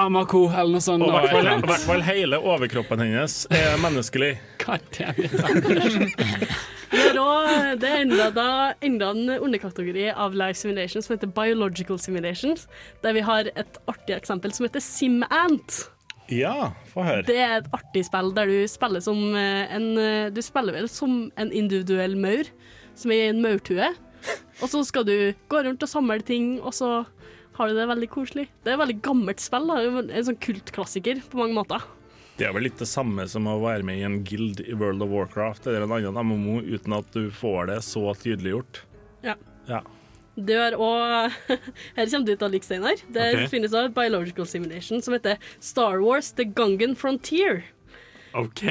[0.04, 1.04] Amako, eller noe sånt.
[1.08, 1.32] Og i
[1.68, 4.34] hvert fall hele overkroppen hennes er menneskelig.
[4.64, 5.32] God damn it.
[6.94, 7.30] Vi da,
[7.82, 8.48] det er enda, da,
[8.86, 12.68] enda en underkategori av live simulations som heter biological simulations,
[13.02, 15.80] der vi har et artig eksempel som heter SimAnt.
[16.32, 17.26] Ja, få høre.
[17.28, 20.88] Det er et artig spill der du spiller som eh, en eh, Du spiller vel
[20.92, 22.48] som en individuell maur,
[22.96, 23.90] som er i en maurtue.
[24.62, 25.18] Og så skal du
[25.52, 27.02] gå rundt og samle ting, og så
[27.58, 28.48] har du det veldig koselig.
[28.64, 29.68] Det er et veldig gammelt spill.
[29.70, 29.82] Da.
[30.06, 31.84] En sånn kultklassiker på mange måter.
[32.38, 35.06] Det er vel litt det samme som å være med i en guild i World
[35.06, 38.82] of Warcraft eller en annen MMO uten at du får det så tydeliggjort.
[39.26, 39.36] Ja.
[39.70, 39.84] Ja.
[40.34, 41.36] Du er òg
[41.98, 42.98] Her kommer du til å like, Steinar.
[43.14, 43.50] Det okay.
[43.52, 47.62] finnes et biological simulation som heter Star Wars The Gungan Frontier.
[48.34, 48.66] OK?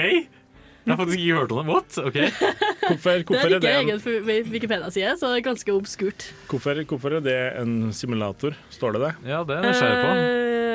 [0.86, 1.72] Jeg har faktisk ikke hørt om det.
[1.72, 1.98] What?
[1.98, 2.16] OK.
[2.88, 6.24] Hvorfor, Det hvorfor, er er ikke en, egen Wikipedia-side, så det er ganske obskurt.
[6.50, 8.56] hvorfor, hvorfor er det en simulator?
[8.70, 9.12] Står det det?
[9.30, 10.12] Ja, det ser jeg på.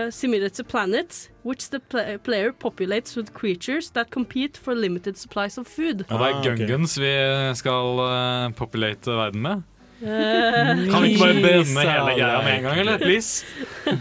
[0.07, 1.79] Uh, simulates a planet which the
[2.23, 6.05] player populates with creatures that compete for limited supplies of food.
[6.09, 6.57] Og det Ah, er ok.
[6.61, 7.11] Gungans vi
[7.59, 9.61] skal uh, populate verden med.
[9.97, 13.01] Kan vi ikke bare brenne hele greia med en gang, eller?
[13.01, 13.45] Please.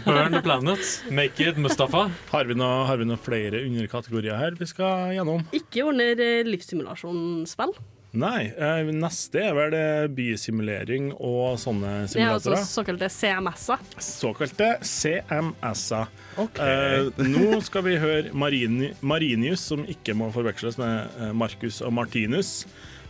[0.05, 0.93] Burn the planet.
[1.09, 2.07] Make it Mustafa.
[2.31, 5.45] Har vi noen noe flere underkategorier her vi skal gjennom?
[5.57, 7.77] ikke under uh, livssimulasjonsspill.
[8.17, 8.47] Nei.
[8.55, 12.55] Eh, neste er vel eh, bysimulering og sånne simulatorer.
[12.55, 13.83] Ja, altså såkalte CMS-er.
[14.01, 16.11] Såkalte CMS-er.
[16.39, 21.93] Eh, nå skal vi høre Marini, Marinius, som ikke må forveksles med eh, Marcus og
[21.99, 22.61] Martinus,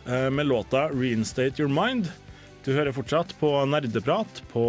[0.08, 2.10] eh, med låta 'Reinstate Your Mind'.
[2.68, 4.62] Du hører fortsatt på Nerdeprat på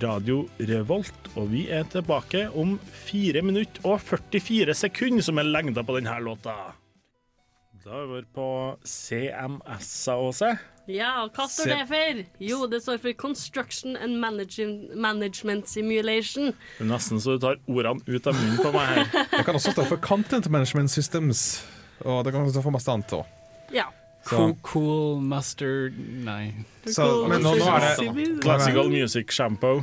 [0.00, 5.84] Radio Revolt, og vi er tilbake om 4 minutter og 44 sekunder, som er lengda
[5.84, 6.54] på denne låta.
[7.84, 8.48] Da er vi vært på
[8.88, 10.54] CMS-er, Åse.
[10.88, 12.24] Ja, og hva står det for?
[12.40, 16.54] Jo, det står for Construction and Management Simulation.
[16.78, 19.10] Det er nesten så du tar ordene ut av munnen på meg her.
[19.36, 21.66] Det kan også stå for Content Management Systems,
[22.00, 23.40] og det kan også stå for masse annet òg.
[23.76, 23.92] Ja.
[24.28, 26.52] Cool, cool mustard Nei.
[26.86, 29.82] Så, men nå, nå er det Classical music shampoo.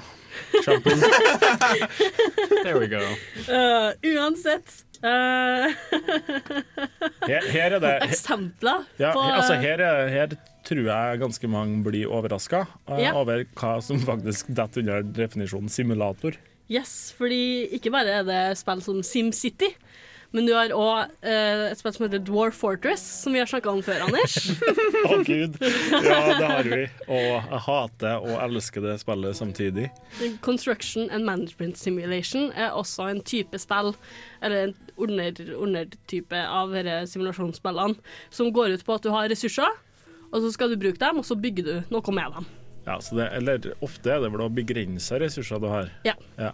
[0.63, 0.95] shampoo.
[2.63, 3.01] There we go.
[3.47, 5.71] Uh, uansett uh,
[7.27, 10.35] Her, her er det Eksempler ja, på altså her, er, her
[10.67, 12.65] tror jeg ganske mange blir overraska
[12.99, 13.13] Ja.
[13.17, 16.35] over hva som faktisk detter under definisjonen simulator.
[16.69, 19.71] Yes, fordi ikke bare er det spill som SimCity,
[20.35, 23.81] men du har òg et spill som heter Dwarf Fortress, som vi har snakka om
[23.85, 24.35] før, Anders.
[25.09, 25.57] Å gud!
[25.59, 26.83] Ja, det har vi.
[27.07, 29.87] Og jeg hater og elsker det spillet samtidig.
[30.45, 33.95] Construction and Management Simulation er også en type spill,
[34.45, 37.97] eller en under, undertype av disse simulasjonsspillene,
[38.29, 39.81] som går ut på at du har ressurser,
[40.29, 42.49] og så skal du bruke dem, og så bygger du noe med dem.
[42.85, 45.89] Ja, så det, eller ofte er det vel å begrense ressurser du har.
[46.07, 46.15] Ja.
[46.39, 46.53] Ja.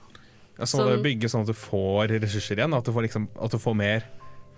[0.58, 3.04] Ja, så må Sånn- du bygge sånn at du får ressurser igjen, at du får,
[3.10, 4.04] liksom, at du får mer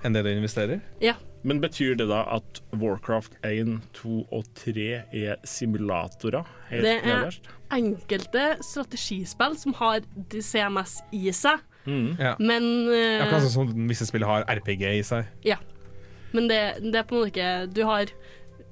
[0.06, 0.82] enn det du investerer.
[1.02, 1.16] Ja.
[1.44, 6.46] Men betyr det da at Warcraft 1, 2 og 3 er simulatorer?
[6.70, 7.42] Helt Det er nederst?
[7.72, 10.02] enkelte strategispill som har
[10.40, 12.36] CMS i seg, Ja.
[12.40, 15.26] men uh, Akkurat sånn som visse spill har RPG i seg.
[15.44, 15.58] Ja.
[16.34, 18.06] Men det, det er på en måte ikke Du har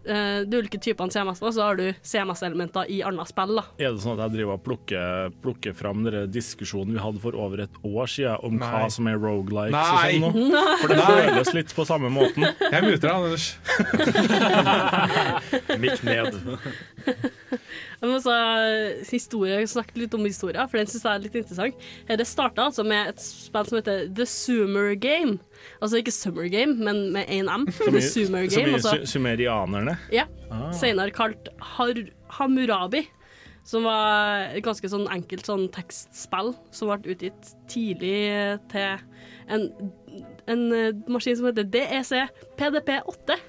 [0.06, 3.56] de ulike typene CMS, og så har du CMS-elementer i andre spill.
[3.58, 3.64] da.
[3.82, 7.38] Er det sånn at jeg driver og plukker, plukker fram den diskusjonen vi hadde for
[7.39, 8.70] over et år siden om Nei.
[8.70, 10.20] hva som er rogelikes Nei.
[10.22, 10.64] og sånn nå?
[10.82, 12.45] For det føles litt på samme måten.
[12.76, 13.45] Jeg muter deg, Anders.
[15.84, 16.39] Mikk ned.
[18.06, 18.36] Men må
[19.10, 21.86] historie, jeg snakket litt om historia, for den synes jeg er litt interessant.
[22.08, 25.39] Eh, Det starta altså med et spill som heter The Summer Game.
[25.82, 27.66] Altså ikke Summer Game, men med én M.
[27.72, 28.51] Som The Summer Game.
[28.51, 29.97] som i Altså, sumerianerne.
[30.14, 30.26] ja.
[30.51, 30.72] Ah.
[30.72, 31.93] Senere kalt Har
[32.38, 33.08] Hammurabi.
[33.66, 38.99] Som var et ganske sånn enkelt sånn tekstspill som ble utgitt tidlig til
[39.49, 39.64] en,
[40.47, 42.12] en eh, maskin som heter DEC
[42.60, 43.39] PDP8.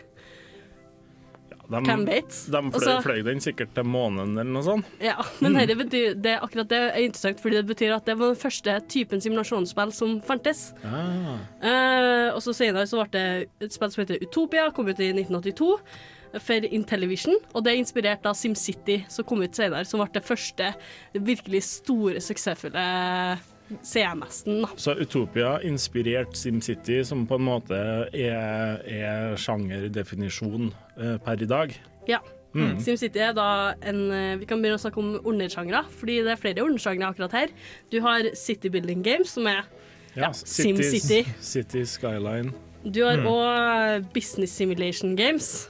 [1.67, 2.45] De, Cam Bates.
[2.47, 4.91] de fløy, Også, fløy den sikkert til månen eller noe sånt.
[5.03, 8.35] Ja, men det betyr, det, akkurat det er interessant, fordi det betyr at det var
[8.35, 10.69] den første typen simulasjonsspill som fantes.
[10.87, 11.41] Ah.
[11.61, 15.11] Eh, og så senere så ble det et spill som heter Utopia, kom ut i
[15.15, 15.73] 1982
[16.43, 20.25] for Intellivision, og det er inspirert av SimCity, som kom ut senere, som ble det
[20.27, 20.73] første
[21.15, 22.87] virkelig store, suksessfulle
[23.83, 24.67] CMS-en.
[24.79, 27.79] Så Utopia inspirert SimCity, som på en måte
[28.15, 31.73] er, er sjangerdefinisjon per i dag.
[32.09, 32.21] Ja.
[32.57, 32.79] Mm.
[32.81, 36.41] SimCity er da en eh, Vi kan begynne å snakke om undersjangre, fordi det er
[36.41, 37.51] flere undersjangre akkurat her.
[37.93, 39.59] Du har City Building Games, som er
[40.17, 41.25] ja, ja, SimCity.
[41.45, 42.55] City Skyline.
[42.87, 44.07] Du har Mm.
[44.15, 45.69] Business Simulation Games,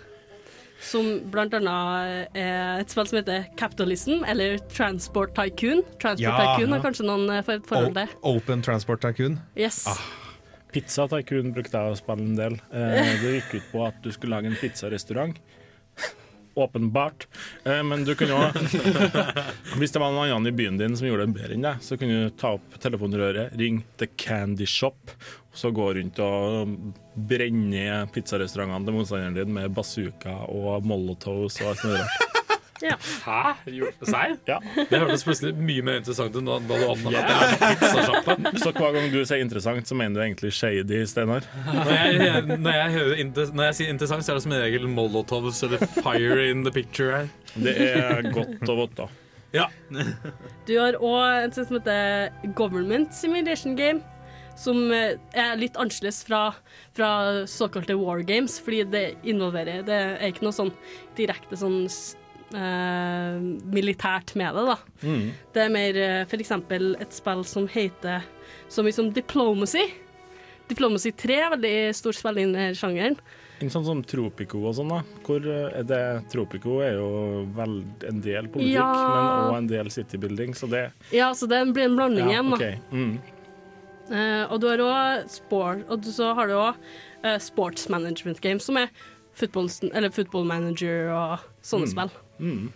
[0.80, 5.82] som blant annet er et spill som heter Capitalism, eller Transport Tycoon.
[5.98, 6.56] Transport Ja.
[6.56, 8.14] Tycoon har kanskje noen eh, forhold til.
[8.22, 9.40] Open Transport Tycoon.
[9.56, 9.86] Yes.
[10.72, 12.58] Pizza Tycoon brukte jeg å spille en del.
[12.72, 15.38] Eh, det gikk ut på at du skulle lage en pizzarestaurant.
[16.56, 17.26] Åpenbart.
[17.68, 18.66] Eh, men du kunne jo
[19.80, 21.98] Hvis det var noen andre i byen din som gjorde det bedre enn deg, så
[22.00, 25.12] kunne du ta opp telefonrøret, ringe The Candy Shop,
[25.52, 26.72] og så gå rundt og
[27.28, 32.35] brenne pizzarestaurantene til motstanderen din med bazooka og molotovs og alt mulig rart.
[32.82, 33.40] Hæ?
[33.72, 34.36] Jo, Serr?
[34.48, 34.58] Ja.
[34.76, 38.56] Det hørtes plutselig mye mer interessant ut da du åpna yeah.
[38.60, 41.46] Så hver gang du sier interessant, så mener du egentlig shady, Steinar?
[41.66, 45.62] Når jeg, når, jeg inter, når jeg sier interessant, så er det som regel molotovs
[45.66, 47.30] eller fire in the picture her.
[47.56, 49.08] Det er godt og vått, da.
[49.54, 49.70] Ja.
[50.66, 54.02] Du har òg en som heter Government Simulation Game.
[54.56, 56.54] Som eh, er litt annerledes fra,
[56.96, 57.08] fra
[57.44, 60.72] såkalte war games, fordi det involverer Det er ikke noe sånn
[61.18, 61.82] direkte sånn
[62.56, 63.36] eh,
[63.76, 64.76] militært med det, da.
[65.04, 65.26] Mm.
[65.54, 66.30] Det er mer f.eks.
[66.32, 68.24] for eksempel et spill som heter
[68.72, 69.84] så mye som Diplomacy.
[70.66, 73.18] Diplomacy 3 er veldig stort spill i denne sjangeren.
[73.62, 74.98] En sånn som Tropico og sånn, da.
[75.24, 76.00] Hvor eh, det,
[76.32, 77.78] Tropico er jo vel
[78.10, 78.90] en del politikk, Ja.
[78.92, 82.50] men òg en del citybuilding, så det Ja, så det blir en blanding ja, igjen,
[82.50, 82.56] da.
[82.56, 82.78] Okay.
[82.92, 83.14] Mm.
[84.06, 86.74] Eh, og du har òg sport, og så har du òg
[87.24, 88.90] eh, sports management games, som er
[89.36, 91.94] football manager og sånne Mm.
[91.94, 92.10] spill.
[92.38, 92.66] Mm.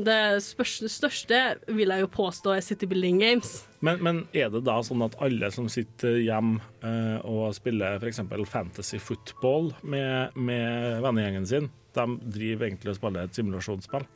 [0.00, 3.66] Det spørs- største vil jeg jo påstå er City Building Games.
[3.84, 8.22] Men, men er det da sånn at alle som sitter hjemme eh, og spiller f.eks.
[8.48, 14.06] fantasy football med, med vennegjengen sin, de driver egentlig og spiller et simulasjonsspill?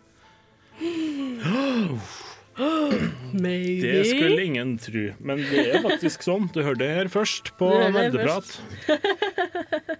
[3.34, 3.82] Maybe.
[3.82, 6.46] Det skulle ingen tro, men det er faktisk sånn.
[6.54, 8.52] Du hørte det her først på Nerdeprat.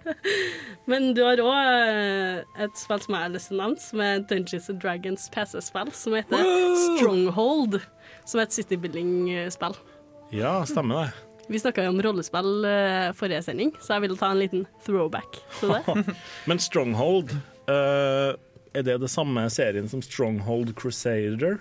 [0.91, 4.23] Men du har òg et spill som jeg har lyst til å nevne, som er
[4.29, 6.75] Dungeons and Dragons PC-spill, som heter Wow!
[6.97, 7.79] Stronghold.
[8.25, 9.77] Som er et City Building-spill.
[10.33, 11.25] Ja, stemmer det.
[11.47, 15.37] Vi snakka jo om rollespill eh, forrige sending, så jeg ville ta en liten throwback
[15.59, 16.15] til det.
[16.49, 17.35] Men Stronghold
[17.69, 18.31] eh,
[18.73, 21.59] Er det det samme serien som Stronghold Crusader?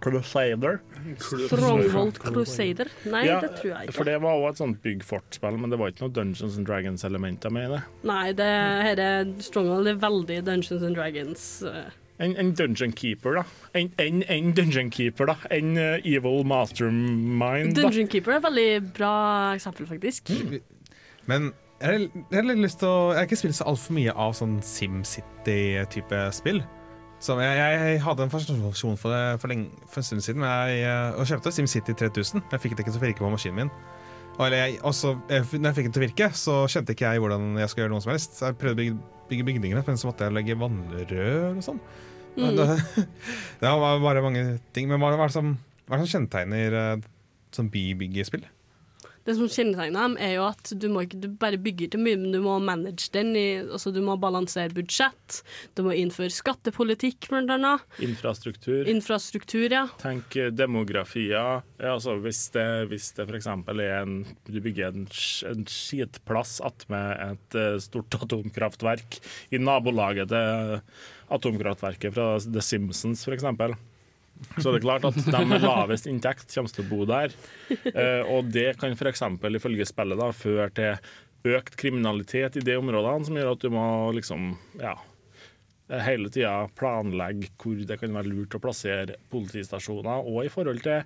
[0.00, 0.80] Crusader?
[1.18, 2.90] Stronghold Crusader?
[3.08, 3.94] Nei, Ja, det tror jeg ikke.
[3.96, 7.50] For det var òg et sånt bygg-fort-spill, men det var ikke noe Dungeons and Dragons-elementer
[7.54, 7.80] med i det.
[8.10, 8.50] Nei, det
[8.90, 11.46] her er Stronghold er veldig Dungeons and Dragons.
[11.62, 11.88] eh.
[12.20, 13.44] En, en dungeon keeper, da.
[13.72, 15.36] En, en, en dungeon keeper, da.
[15.50, 17.86] En eh, evil mastermind, da.
[17.86, 19.14] Dungeon Keeper er et veldig bra
[19.56, 20.28] eksempel, faktisk.
[21.30, 23.96] Men jeg har, jeg har litt lyst til å Jeg har ikke spilt så altfor
[23.96, 26.60] mye av sånn SimCity-type spill.
[27.20, 30.40] Så jeg, jeg hadde en fascinasjon for det for, lenge, for en stund siden.
[30.40, 32.40] Men jeg, og kjøpte SimCity 3000.
[32.40, 33.72] Men jeg fikk det ikke til å virke på maskinen min.
[34.38, 37.10] Og eller jeg, også, eh, når jeg fikk det til å virke, så skjønte ikke
[37.12, 38.38] jeg hvordan jeg skulle gjøre noe som helst.
[38.38, 41.82] Så jeg prøvde å bygge, bygge bygningene, men så måtte jeg legge vannrør og sånn.
[42.38, 42.54] Mm.
[42.56, 42.66] Det,
[43.60, 44.88] det var bare mange ting.
[44.88, 45.52] Men hva, hva er det som,
[45.84, 47.04] hva er det som kjennetegner eh,
[47.52, 48.48] sånn bybyggespill?
[49.30, 52.18] Det som kjennetegner dem, er jo at du må ikke du bare bygger til mye,
[52.18, 53.30] men du må manage den.
[53.38, 55.36] I, altså du må balansere budsjett,
[55.78, 57.84] du må innføre skattepolitikk, blant annet.
[58.02, 58.90] Infrastruktur.
[58.90, 59.84] Infrastruktur, ja.
[60.02, 61.62] Tenk eh, demografier.
[61.78, 63.46] Ja, altså hvis det, hvis det f.eks.
[63.46, 64.16] er en
[64.50, 65.06] Du bygger en,
[65.52, 69.20] en skitplass attmed et eh, stort atomkraftverk
[69.54, 70.82] i nabolaget til
[71.30, 73.46] atomkraftverket fra The Simpsons, f.eks.
[74.56, 77.34] Så det er klart at de med lavest inntekt kommer til å bo der.
[77.90, 79.22] Eh, og det kan f.eks.
[79.60, 83.86] ifølge spillet da, føre til økt kriminalitet i de områdene, som gjør at du må
[84.16, 84.96] liksom ja,
[86.04, 91.00] hele tida planlegge hvor det kan være lurt å plassere politistasjoner, og i forhold til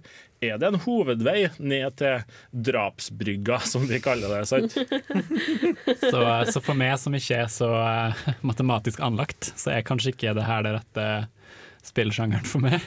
[0.44, 2.24] er det en hovedvei ned til
[2.68, 4.42] drapsbrygga, som de kaller det.
[4.50, 4.74] sant?
[6.04, 6.20] Så,
[6.50, 10.44] så for meg som ikke er så eh, matematisk anlagt, så er kanskje ikke det
[10.48, 11.08] her det rette
[11.84, 12.84] spillsjangeren for meg.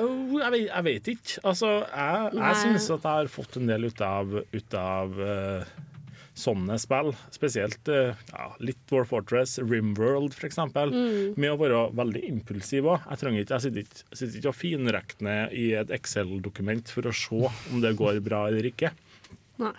[0.00, 1.42] Oh, jeg, vet, jeg vet ikke.
[1.48, 5.70] Altså, jeg, jeg syns at jeg har fått en del ut av, ut av uh,
[6.38, 7.12] sånne spill.
[7.34, 10.60] Spesielt uh, ja, litt War Fortress, Rimworld f.eks.
[10.60, 11.34] Mm.
[11.38, 13.08] Med å være veldig impulsiv òg.
[13.10, 17.82] Jeg, jeg sitter ikke, sitter ikke og finregner i et Excel-dokument for å se om
[17.84, 18.94] det går bra eller ikke.
[19.58, 19.74] Nei.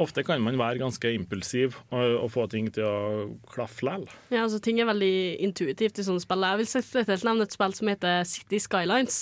[0.00, 4.06] Ofte kan man være ganske impulsiv og, og få ting til å klaffe likevel.
[4.32, 5.10] Ja, altså Ting er veldig
[5.44, 6.46] intuitivt i sånne spill.
[6.48, 9.18] Jeg vil spesielt nevne et spill som heter City Skylines.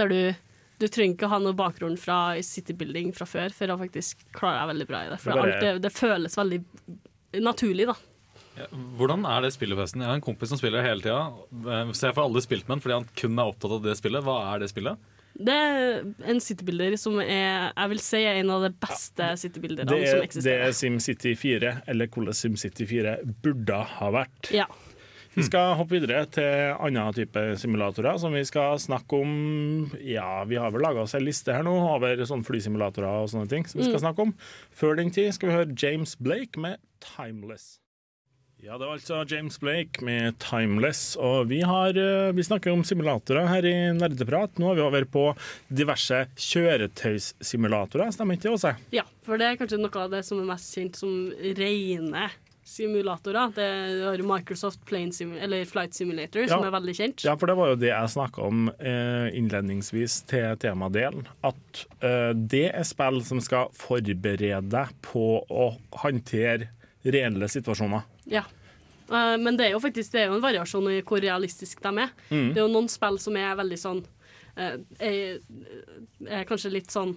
[0.00, 0.18] Der du,
[0.82, 4.64] du trenger ikke ha noe bakgrunn fra City Building fra før for å faktisk klare
[4.64, 5.20] deg veldig bra i det.
[5.22, 6.60] For Det bare- alt det, det føles veldig
[7.46, 7.94] naturlig, da.
[8.58, 8.66] Ja,
[8.98, 10.02] Hvordan er det spillet, forresten?
[10.02, 11.22] Jeg har en kompis som spiller hele tida.
[11.94, 14.26] Så jeg får aldri spilt med den fordi han kun er opptatt av det spillet.
[14.26, 14.98] Hva er det spillet?
[15.38, 19.34] Det er en citybuilder som er Jeg vil si er en av de beste ja,
[19.40, 20.44] citybildene som eksisterer.
[20.44, 24.50] det er SimCity 4, eller hvordan SimCity 4 burde ha vært.
[24.52, 24.66] Ja.
[25.34, 29.90] Vi skal hoppe videre til andre type simulatorer som vi skal snakke om.
[30.04, 33.48] Ja, vi har vel laga oss en liste her nå over sånne flysimulatorer og sånne
[33.48, 34.04] ting som vi skal Mm.
[34.04, 34.34] snakke om.
[34.76, 37.78] Før den tid skal vi høre James Blake med 'Timeless'.
[38.62, 41.16] Ja, det var altså James Blake med 'Timeless'.
[41.18, 44.54] Og vi, har, eh, vi snakker om simulatorer her i Nerdeprat.
[44.62, 45.24] Nå er vi over på
[45.66, 48.76] diverse kjøretøyssimulatorer, stemmer ikke det, Åse?
[48.94, 52.28] ja, for det er kanskje noe av det som er mest kjent som rene
[52.62, 53.50] simulatorer.
[53.58, 53.66] Det
[54.06, 56.68] har Microsoft Sim eller Flight Simulator, som Ja.
[56.68, 57.24] er veldig kjent.
[57.24, 61.26] Ja, for det var jo det jeg snakka om eh, innledningsvis til temadelen.
[61.42, 66.68] At eh, det er spill som skal forberede deg på å håndtere
[67.04, 68.04] reelle situasjoner.
[68.30, 68.44] Ja.
[69.10, 71.92] Uh, men det er jo faktisk det er jo en variasjon i hvor realistisk de
[72.04, 72.14] er.
[72.30, 72.48] Mm.
[72.52, 74.00] Det er jo noen spill som er veldig sånn
[74.58, 75.38] uh, er,
[76.28, 77.16] er kanskje litt sånn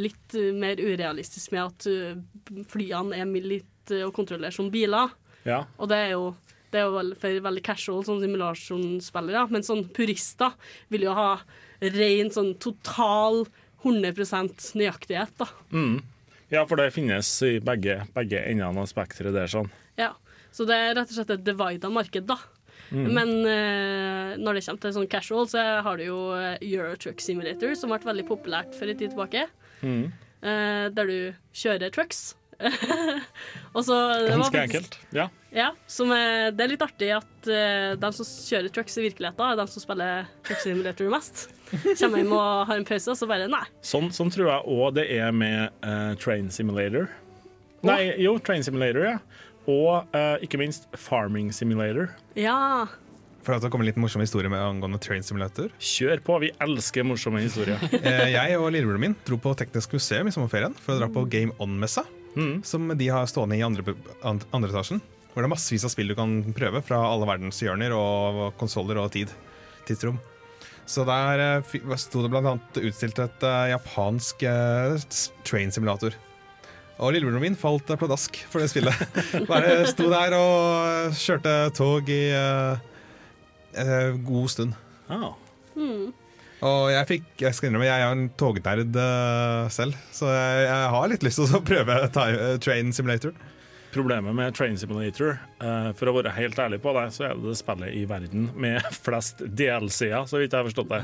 [0.00, 5.10] Litt eh, mer urealistisk med at flyene er litt å kontrollere som biler.
[5.44, 5.58] Ja.
[5.76, 6.22] Og det er jo
[6.70, 10.54] det er jo vel- for veldig casual sånn simulasjonsspillere, men sånn purister
[10.88, 11.40] vil jo ha
[11.82, 13.42] ren sånn total
[13.82, 15.48] 100 nøyaktighet, da.
[15.72, 16.02] Mm.
[16.50, 19.48] ja, for det finnes i begge, begge endene av spekteret der.
[19.48, 19.70] sånn.
[19.98, 20.12] Ja.
[20.54, 22.38] Så det er rett og slett et divida marked, da.
[22.90, 23.06] Mm.
[23.14, 27.76] Men eh, når det kommer til sånn casual, så har du jo eh, Eurotruck Simulator,
[27.78, 29.46] som ble veldig populært for en tid tilbake.
[29.80, 30.10] Mm.
[30.42, 31.18] eh, der du
[31.56, 32.34] kjører trucks.
[33.72, 34.98] så, det Ganske faktisk- enkelt.
[35.16, 35.28] Ja.
[35.50, 39.42] Ja, som er, det er litt artig at uh, de som kjører trucks i virkeligheten,
[39.50, 41.48] er de som spiller Truck Simulator mest.
[41.98, 43.64] Kommer hjem og har en pause, og så bare nei.
[43.82, 47.08] Sånn, sånn tror jeg òg det er med uh, Train Simulator.
[47.82, 49.16] Nei, jo, Train Simulator, ja.
[49.68, 52.14] Og eh, ikke minst Farming Simulator.
[52.38, 52.88] Ja.
[53.44, 55.70] For at det kommer en liten morsom historie med angående Train Simulator.
[55.80, 57.80] Kjør på, vi elsker morsomme historier.
[58.00, 61.26] Eh, jeg og lillebroren min dro på Teknisk museum i sommerferien for å dra på
[61.32, 62.06] Game On-messa.
[62.62, 63.82] Som de har stående i andre,
[64.22, 65.00] andre etasjen.
[65.32, 68.98] Hvor det er massevis av spill du kan prøve fra alle verdens hjørner og konsoller
[69.02, 69.32] og tid,
[69.88, 70.18] tidsrom.
[70.90, 74.96] Så der eh, sto det annet utstilt et uh, japansk uh,
[75.46, 76.16] train simulator.
[77.00, 79.04] Og lillebroren min falt eh, pladask for det spillet.
[79.50, 82.88] Bare sto der og kjørte tog i eh,
[83.80, 84.74] en god stund.
[85.08, 85.32] Ah.
[85.76, 86.10] Mm.
[86.66, 90.90] Og jeg fikk, jeg skal innrømme, jeg er en tognerd eh, selv, så jeg, jeg
[90.94, 93.32] har litt lyst til å prøve time, eh, Train Simulator.
[93.90, 97.48] Problemet med Train Simulator, eh, for å være helt ærlig på det, så er det
[97.48, 101.00] det spillet i verden med flest DLC-er, så vidt jeg har forstått det.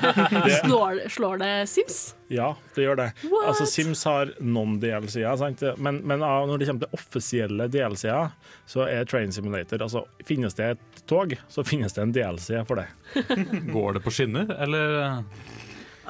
[0.46, 1.98] det Slår, slår det Sims?
[2.32, 3.08] ja, det gjør det.
[3.26, 3.50] What?
[3.50, 8.32] Altså, Sims har noen DLC-er, men, men når det kommer til offisielle DLC-er,
[8.70, 12.80] så er Train Simulator Altså, finnes det et tog, så finnes det en DLC for
[12.80, 12.88] det.
[13.72, 15.24] Går det på skinner, eller?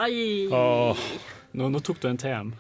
[0.01, 0.47] Ai.
[0.53, 1.05] Åh.
[1.53, 2.53] Nå, nå tok du en TM.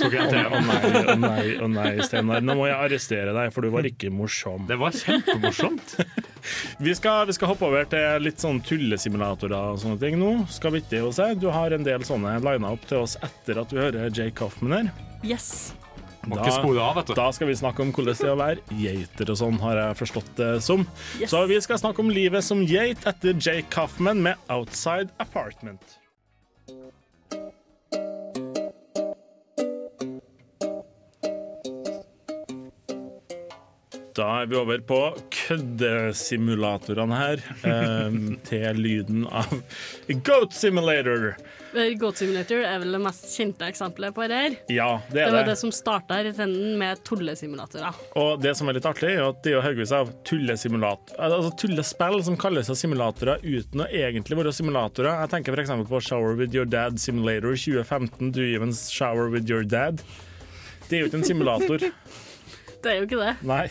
[0.00, 0.54] Tok en TM.
[0.54, 2.42] Å nei, å nei, å nei, Steinar.
[2.42, 4.64] Nå må jeg arrestere deg, for du var ikke morsom.
[4.66, 5.94] Det var kjempemorsomt.
[6.84, 10.32] vi, skal, vi skal hoppe over til litt sånn tullesimulatorer og sånne ting nå.
[10.50, 11.30] Skal vi å se.
[11.38, 14.80] Du har en del sånne lina opp til oss etter at du hører Jay Kaufman
[14.80, 14.92] her.
[15.22, 15.72] Yes.
[16.24, 16.40] Da,
[16.80, 17.02] av.
[17.14, 19.98] Da skal vi snakke om hvordan det er å være geiter og sånn, har jeg
[20.00, 20.86] forstått det som.
[21.20, 21.30] Yes.
[21.30, 26.00] Så vi skal snakke om livet som geit etter Jay Kaufman med Outside Apartment.
[34.14, 34.98] Da er vi over på
[35.34, 39.50] køddesimulatorene her, eh, til lyden av
[40.22, 41.32] Goat Simulator.
[41.98, 44.54] Goat Simulator er vel det mest kjente eksempelet på det her.
[44.70, 45.48] Ja, det Det er var det.
[45.50, 47.98] det som starta trenden med tullesimulatorer.
[48.20, 52.22] Og det som er litt artig, er at det er jo haugvis av Altså tullespill
[52.22, 55.24] som kaller seg simulatorer uten å egentlig være simulatorer.
[55.24, 55.74] Jeg tenker f.eks.
[55.90, 58.30] på Shower with your dad simulator 2015.
[58.30, 60.02] Do you even shower with your dad?
[60.88, 61.78] Det er jo ikke en simulator.
[62.84, 63.34] Det er jo ikke det.
[63.48, 63.70] Nei.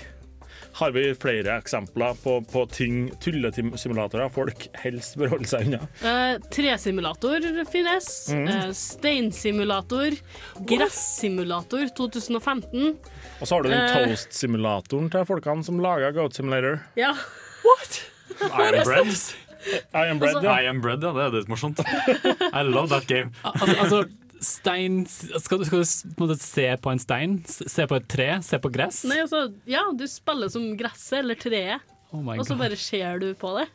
[0.74, 5.80] Har vi flere eksempler på, på ting, tullesimulatorer folk helst bør holde seg unna?
[6.02, 8.08] Eh, tresimulator finnes.
[8.34, 8.48] Mm.
[8.50, 10.18] Eh, steinsimulator.
[10.70, 12.98] Gressimulator 2015.
[13.40, 13.94] Og så har du den Eh.
[14.10, 16.82] toast-simulatoren til folkene som lager Goat Simulator.
[16.98, 17.14] Ja.
[17.64, 18.02] What?
[18.42, 19.14] Iron bread.
[19.94, 20.58] I am bread, Altså- ja.
[20.60, 21.14] I am bread, ja.
[21.14, 21.80] Det er litt morsomt.
[21.86, 23.32] I love that game.
[23.46, 24.04] Altså, altså
[24.44, 27.38] stein skal, du- skal du på se på en stein?
[27.48, 28.28] Se på et tre?
[28.46, 29.04] Se på gress?
[29.10, 31.82] Nei, altså, ja, du spiller som gresset eller treet,
[32.14, 33.68] Oh og så bare ser du på det.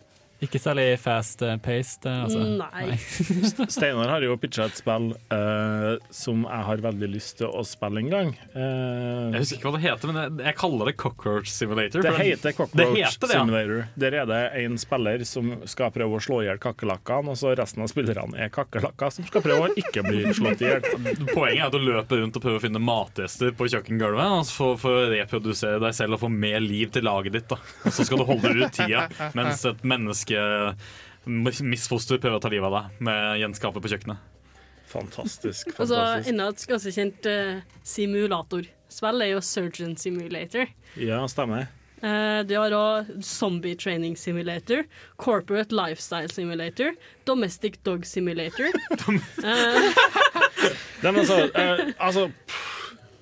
[0.44, 2.04] Ikke særlig fast uh, paced.
[2.06, 2.38] eh, Altså.
[2.60, 2.94] Nei.
[3.74, 8.04] Steinar har jo pitcha et spill uh, som jeg har veldig lyst til å spille
[8.04, 8.30] en gang.
[8.54, 12.04] Uh, Jeg husker ikke hva det heter, men jeg, jeg kaller det Cockroach Simulator.
[12.06, 13.40] det heter heter det Cockroach heter det, ja.
[13.42, 13.82] Simulator.
[14.04, 17.56] Der er det en spiller som skal prøve å slå i hjel kakerlakkene, og så
[17.58, 20.86] resten av spillerne er kakerlakker som skal prøve å ikke bli slått i hjel.
[21.34, 24.78] Poenget er at du løper rundt og prøver å finne matgjester på kjøkkengulvet altså for,
[24.86, 27.50] for å reprodusere deg selv og få mer liv til laget ditt.
[27.50, 27.58] Da.
[27.88, 30.27] Og så skal du holde ut tida mens et menneske
[31.28, 34.36] misfoster prøver å ta livet av deg med gjenskapet på kjøkkenet.
[34.88, 35.72] Fantastisk.
[35.80, 40.70] Og så enda et ganske kjent uh, simulatorspill er jo Surgeon Simulator.
[40.96, 41.68] Ja, stemmer.
[41.98, 44.84] Uh, du har òg Zombie Training Simulator,
[45.18, 46.92] Corporate Lifestyle Simulator,
[47.26, 48.70] Domestic Dog Simulator.
[49.08, 49.16] uh,
[51.02, 52.74] Nei, men altså, uh, altså pff,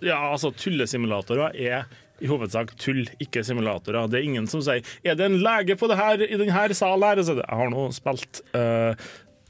[0.05, 1.87] Ja, altså, tullesimulatorer er
[2.21, 4.09] i hovedsak tull, ikke simulatorer.
[4.09, 7.03] Det er ingen som sier 'Er det en lege på det her, i denne salen
[7.03, 8.95] her?' Så er Jeg har nå spilt uh,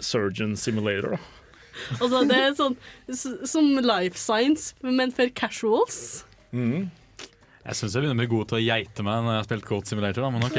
[0.00, 1.18] Surgeon Simulator, da.
[2.00, 2.76] altså, det er sånn
[3.46, 6.24] som life science, men for casuals.
[7.66, 9.64] Jeg syns jeg begynner å bli god til å geite meg når jeg har spilt
[9.66, 10.58] Goat Simulator, da, men OK.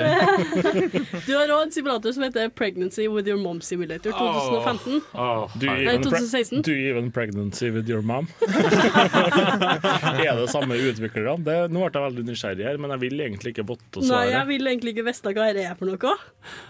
[1.28, 5.00] Du har òg en simulator som heter Pregnancy with your mom simulator 2015.
[5.16, 6.66] Oh, Do you, Nei, 2016.
[6.68, 8.28] do you even pregnancy with your mom?
[8.44, 11.38] er det samme utviklerne?
[11.72, 14.74] Nå ble jeg veldig nysgjerrig her, men jeg vil egentlig ikke votte Nei, jeg vil
[14.74, 16.16] egentlig ikke vite hva det er for noe.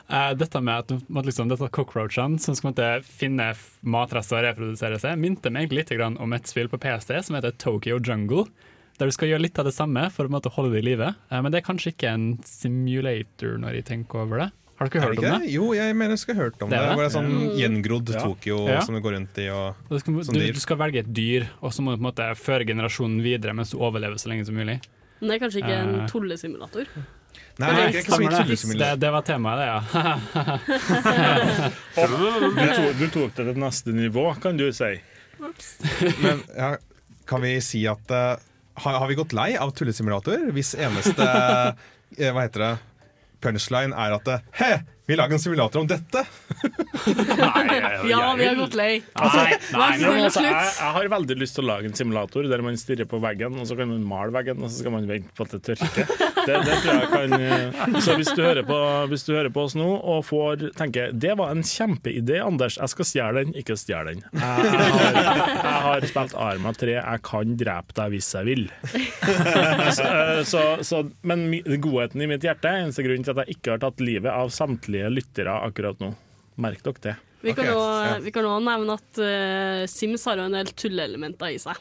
[0.05, 0.93] Uh, dette med at,
[1.31, 3.49] liksom, dette cockroachene som skal finne
[3.81, 7.39] matrester og reprodusere seg, minte meg egentlig litt grann om et spill på PC som
[7.39, 8.45] heter Tokyo Jungle.
[8.98, 11.11] Der du skal gjøre litt av det samme for å holde det i live.
[11.30, 14.52] Eh, men det er kanskje ikke en simulator når jeg tenker over det.
[14.78, 15.48] Har dere ikke hørt det om det?
[15.48, 15.52] det?
[15.56, 16.88] Jo, jeg mener jeg skal ha hørt om Det det.
[16.90, 16.95] det?
[16.98, 17.57] Det er sånn Mm.
[17.57, 18.19] gjengrodd Ja.
[18.22, 18.80] Tokyo Ja.
[18.82, 19.48] som du går rundt i.
[19.49, 22.06] Og, Og Du skal, du, du skal velge et dyr, og så må du på
[22.06, 24.80] en måte føre generasjonen videre mens du overlever så lenge som mulig.
[25.19, 26.07] Men det er kanskje ikke en Eh.
[26.07, 26.86] tullesimulator.
[27.60, 28.78] Nei, det ikke så mye Stemmer det.
[28.78, 29.82] Det, det var temaet, det, ja.
[31.98, 34.94] Du, tok, du tok det til neste nivå, kan du si.
[36.22, 36.76] Men ja,
[37.30, 38.38] kan vi si at eh,
[38.78, 41.26] har, har vi gått lei av tullesimulator hvis eneste
[42.18, 42.74] eh, Hva heter det?
[43.44, 44.72] Punchline er at det, He!
[45.07, 46.25] Vi lager en simulator om dette.
[48.07, 49.01] Ja, vi har gått lei.
[49.15, 52.47] Altså, nei, nei, snill, altså, jeg, jeg har veldig lyst til å lage en simulator
[52.51, 55.07] der man stirrer på veggen, og så kan man male veggen, og så skal man
[55.09, 56.11] vente på at det tørker.
[56.47, 58.77] Det, det tror jeg kan eh, Så hvis du, hører på,
[59.11, 62.77] hvis du hører på oss nå og får tenke Det var en kjempeidé, Anders.
[62.79, 64.23] Jeg skal stjele den, ikke stjele den.
[64.31, 66.95] Jeg, jeg, har, jeg har spilt Arma 3.
[66.97, 68.65] Jeg kan drepe deg hvis jeg vil.
[69.97, 71.47] Så, eh, så, så, men
[71.84, 74.51] godheten i mitt hjerte er eneste grunn til at jeg ikke har tatt livet av
[74.55, 76.14] samtlige lyttere akkurat nå.
[76.57, 77.15] Merk dere det.
[77.45, 78.64] Vi kan òg okay.
[78.65, 81.78] nevne at uh, Sims har jo en del tulleelementer i seg.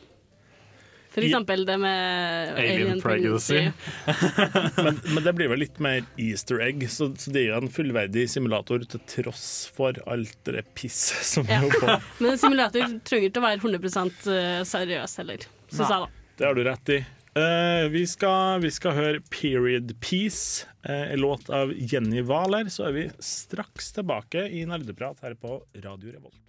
[1.16, 3.62] For eksempel det med Alien alien pregnancy.
[4.84, 7.72] men, men det blir vel litt mer easter egg, så, så det er jo en
[7.72, 11.62] fullverdig simulator til tross for alt det pisset som Ja.
[11.62, 11.96] er oppå.
[12.20, 14.28] Men en simulator trenger ikke å være 100%
[14.68, 16.26] seriøs heller, syns jeg, da.
[16.36, 17.00] Det har du rett i.
[17.36, 22.70] Eh, vi, skal, vi skal høre 'Period Peace', uh, en låt av Jenny Wahler.
[22.72, 26.40] Så er vi straks tilbake i nerdeprat her på Radio Revolt.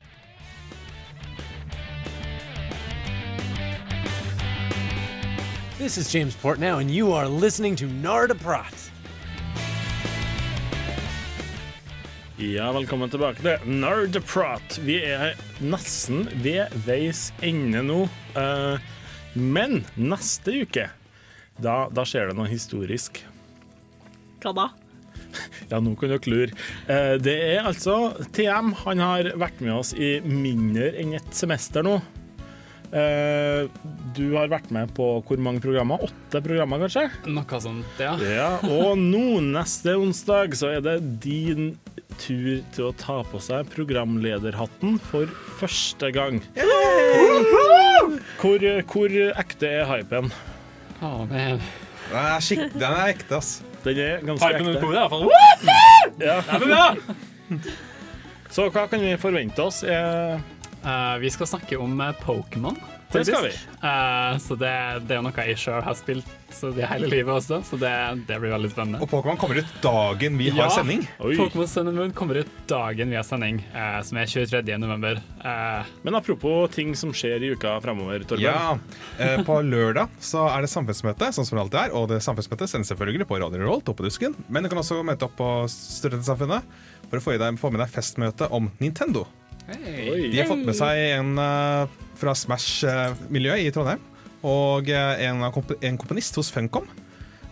[5.78, 8.92] This is James Portnow, and you are listening to Nardaprat.
[12.38, 18.04] Ja, velkommen tilbake til Nardeprat Vi er nesten ved veis ende nå.
[18.40, 18.94] Eh,
[19.38, 20.90] men neste uke,
[21.62, 23.24] da, da skjer det noe historisk.
[24.44, 24.68] Hva da?
[25.70, 26.54] Ja, nå kan dere lure.
[26.90, 28.72] Eh, det er altså TM.
[28.86, 31.98] Han har vært med oss i mindre enn et semester nå.
[32.96, 33.68] Eh,
[34.16, 36.00] du har vært med på hvor mange programmer?
[36.08, 37.08] Åtte programmer, kanskje?
[37.28, 38.14] Noe sånt, ja.
[38.24, 41.74] Ja, og nå, neste onsdag, så er det din
[42.18, 45.28] tur til å ta på seg programlederhatten for
[45.60, 46.40] første gang.
[48.40, 50.32] Hvor, hvor ekte er hypen?
[51.02, 51.60] Oh, man.
[52.08, 53.58] Den er, skikk, den er ekte, ass.
[53.84, 54.82] Den er ganske Hypen ekte.
[54.82, 55.26] kommer i hvert fall.
[56.24, 56.40] Ja.
[56.48, 56.86] Det er bra!
[58.50, 59.84] Så hva kan vi forvente oss?
[59.86, 60.40] Eh,
[60.88, 62.78] Eh, vi skal snakke om eh, Pokémon.
[63.12, 63.54] Det skal vi.
[63.84, 64.72] Uh, så det,
[65.08, 67.92] det er noe jeg sjøl har spilt så det hele livet også, så det,
[68.28, 69.00] det blir veldig spennende.
[69.04, 71.06] Og Pokémon kommer ut dagen vi har sending.
[71.20, 74.64] Pokémon Sun and Moon kommer ut dagen vi har sending, uh, som er 23.
[74.80, 75.22] november.
[75.40, 78.44] Eh, Men apropos ting som skjer i uka fremover, Torbjørn.
[78.44, 81.96] Ja, eh, På lørdag så er det samfunnsmøte, sånn som det alltid er.
[81.96, 84.36] Og det samfunnsmøtet sendes selvfølgelig på Radio Revolt oppe på Dusken.
[84.48, 87.84] Men du kan også møte opp på Studentsamfunnet for å få, i deg, få med
[87.84, 89.28] deg festmøte om Nintendo.
[89.68, 90.30] Hey.
[90.32, 94.04] De har fått med seg en eh, fra Smash-miljøet i Trondheim.
[94.48, 96.88] Og eh, en, komp en komponist hos Funcom.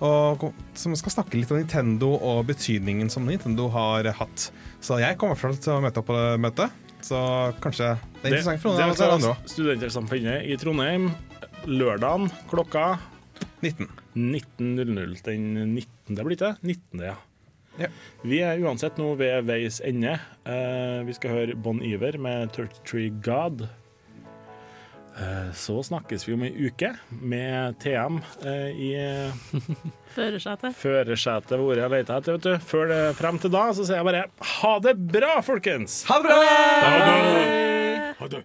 [0.05, 4.49] Og, som skal snakke litt om Nintendo og betydningen som Nintendo har hatt.
[4.83, 6.81] Så jeg kommer til å møte opp på det møtet.
[7.05, 7.17] Så
[7.61, 7.93] kanskje
[8.23, 9.51] det er interessant for noen av det dere er andre altså òg.
[9.53, 11.11] Studentsamfunnet i Trondheim
[11.69, 12.85] lørdagen klokka
[13.61, 13.87] 19.
[14.15, 15.15] 19.00.
[15.25, 16.25] Den 19.
[16.25, 16.55] blir det?
[16.61, 17.05] 19.
[17.05, 17.15] ja.
[17.75, 17.89] Ja.
[18.23, 20.15] Vi er uansett nå ved veis ende.
[20.45, 23.65] Eh, vi skal høre Bon Iver med 33 God.
[25.15, 26.91] Eh, så snakkes vi om ei uke
[27.23, 28.89] med TM eh, i
[30.15, 30.75] Førersetet.
[30.77, 32.35] førersetet hvor jeg leter etter.
[32.37, 32.67] Vet du.
[32.67, 34.25] Før det, frem til da så sier jeg bare
[34.59, 36.03] ha det bra, folkens!
[36.11, 36.41] Ha det bra!
[36.83, 38.11] Ha det.
[38.19, 38.43] Ha det.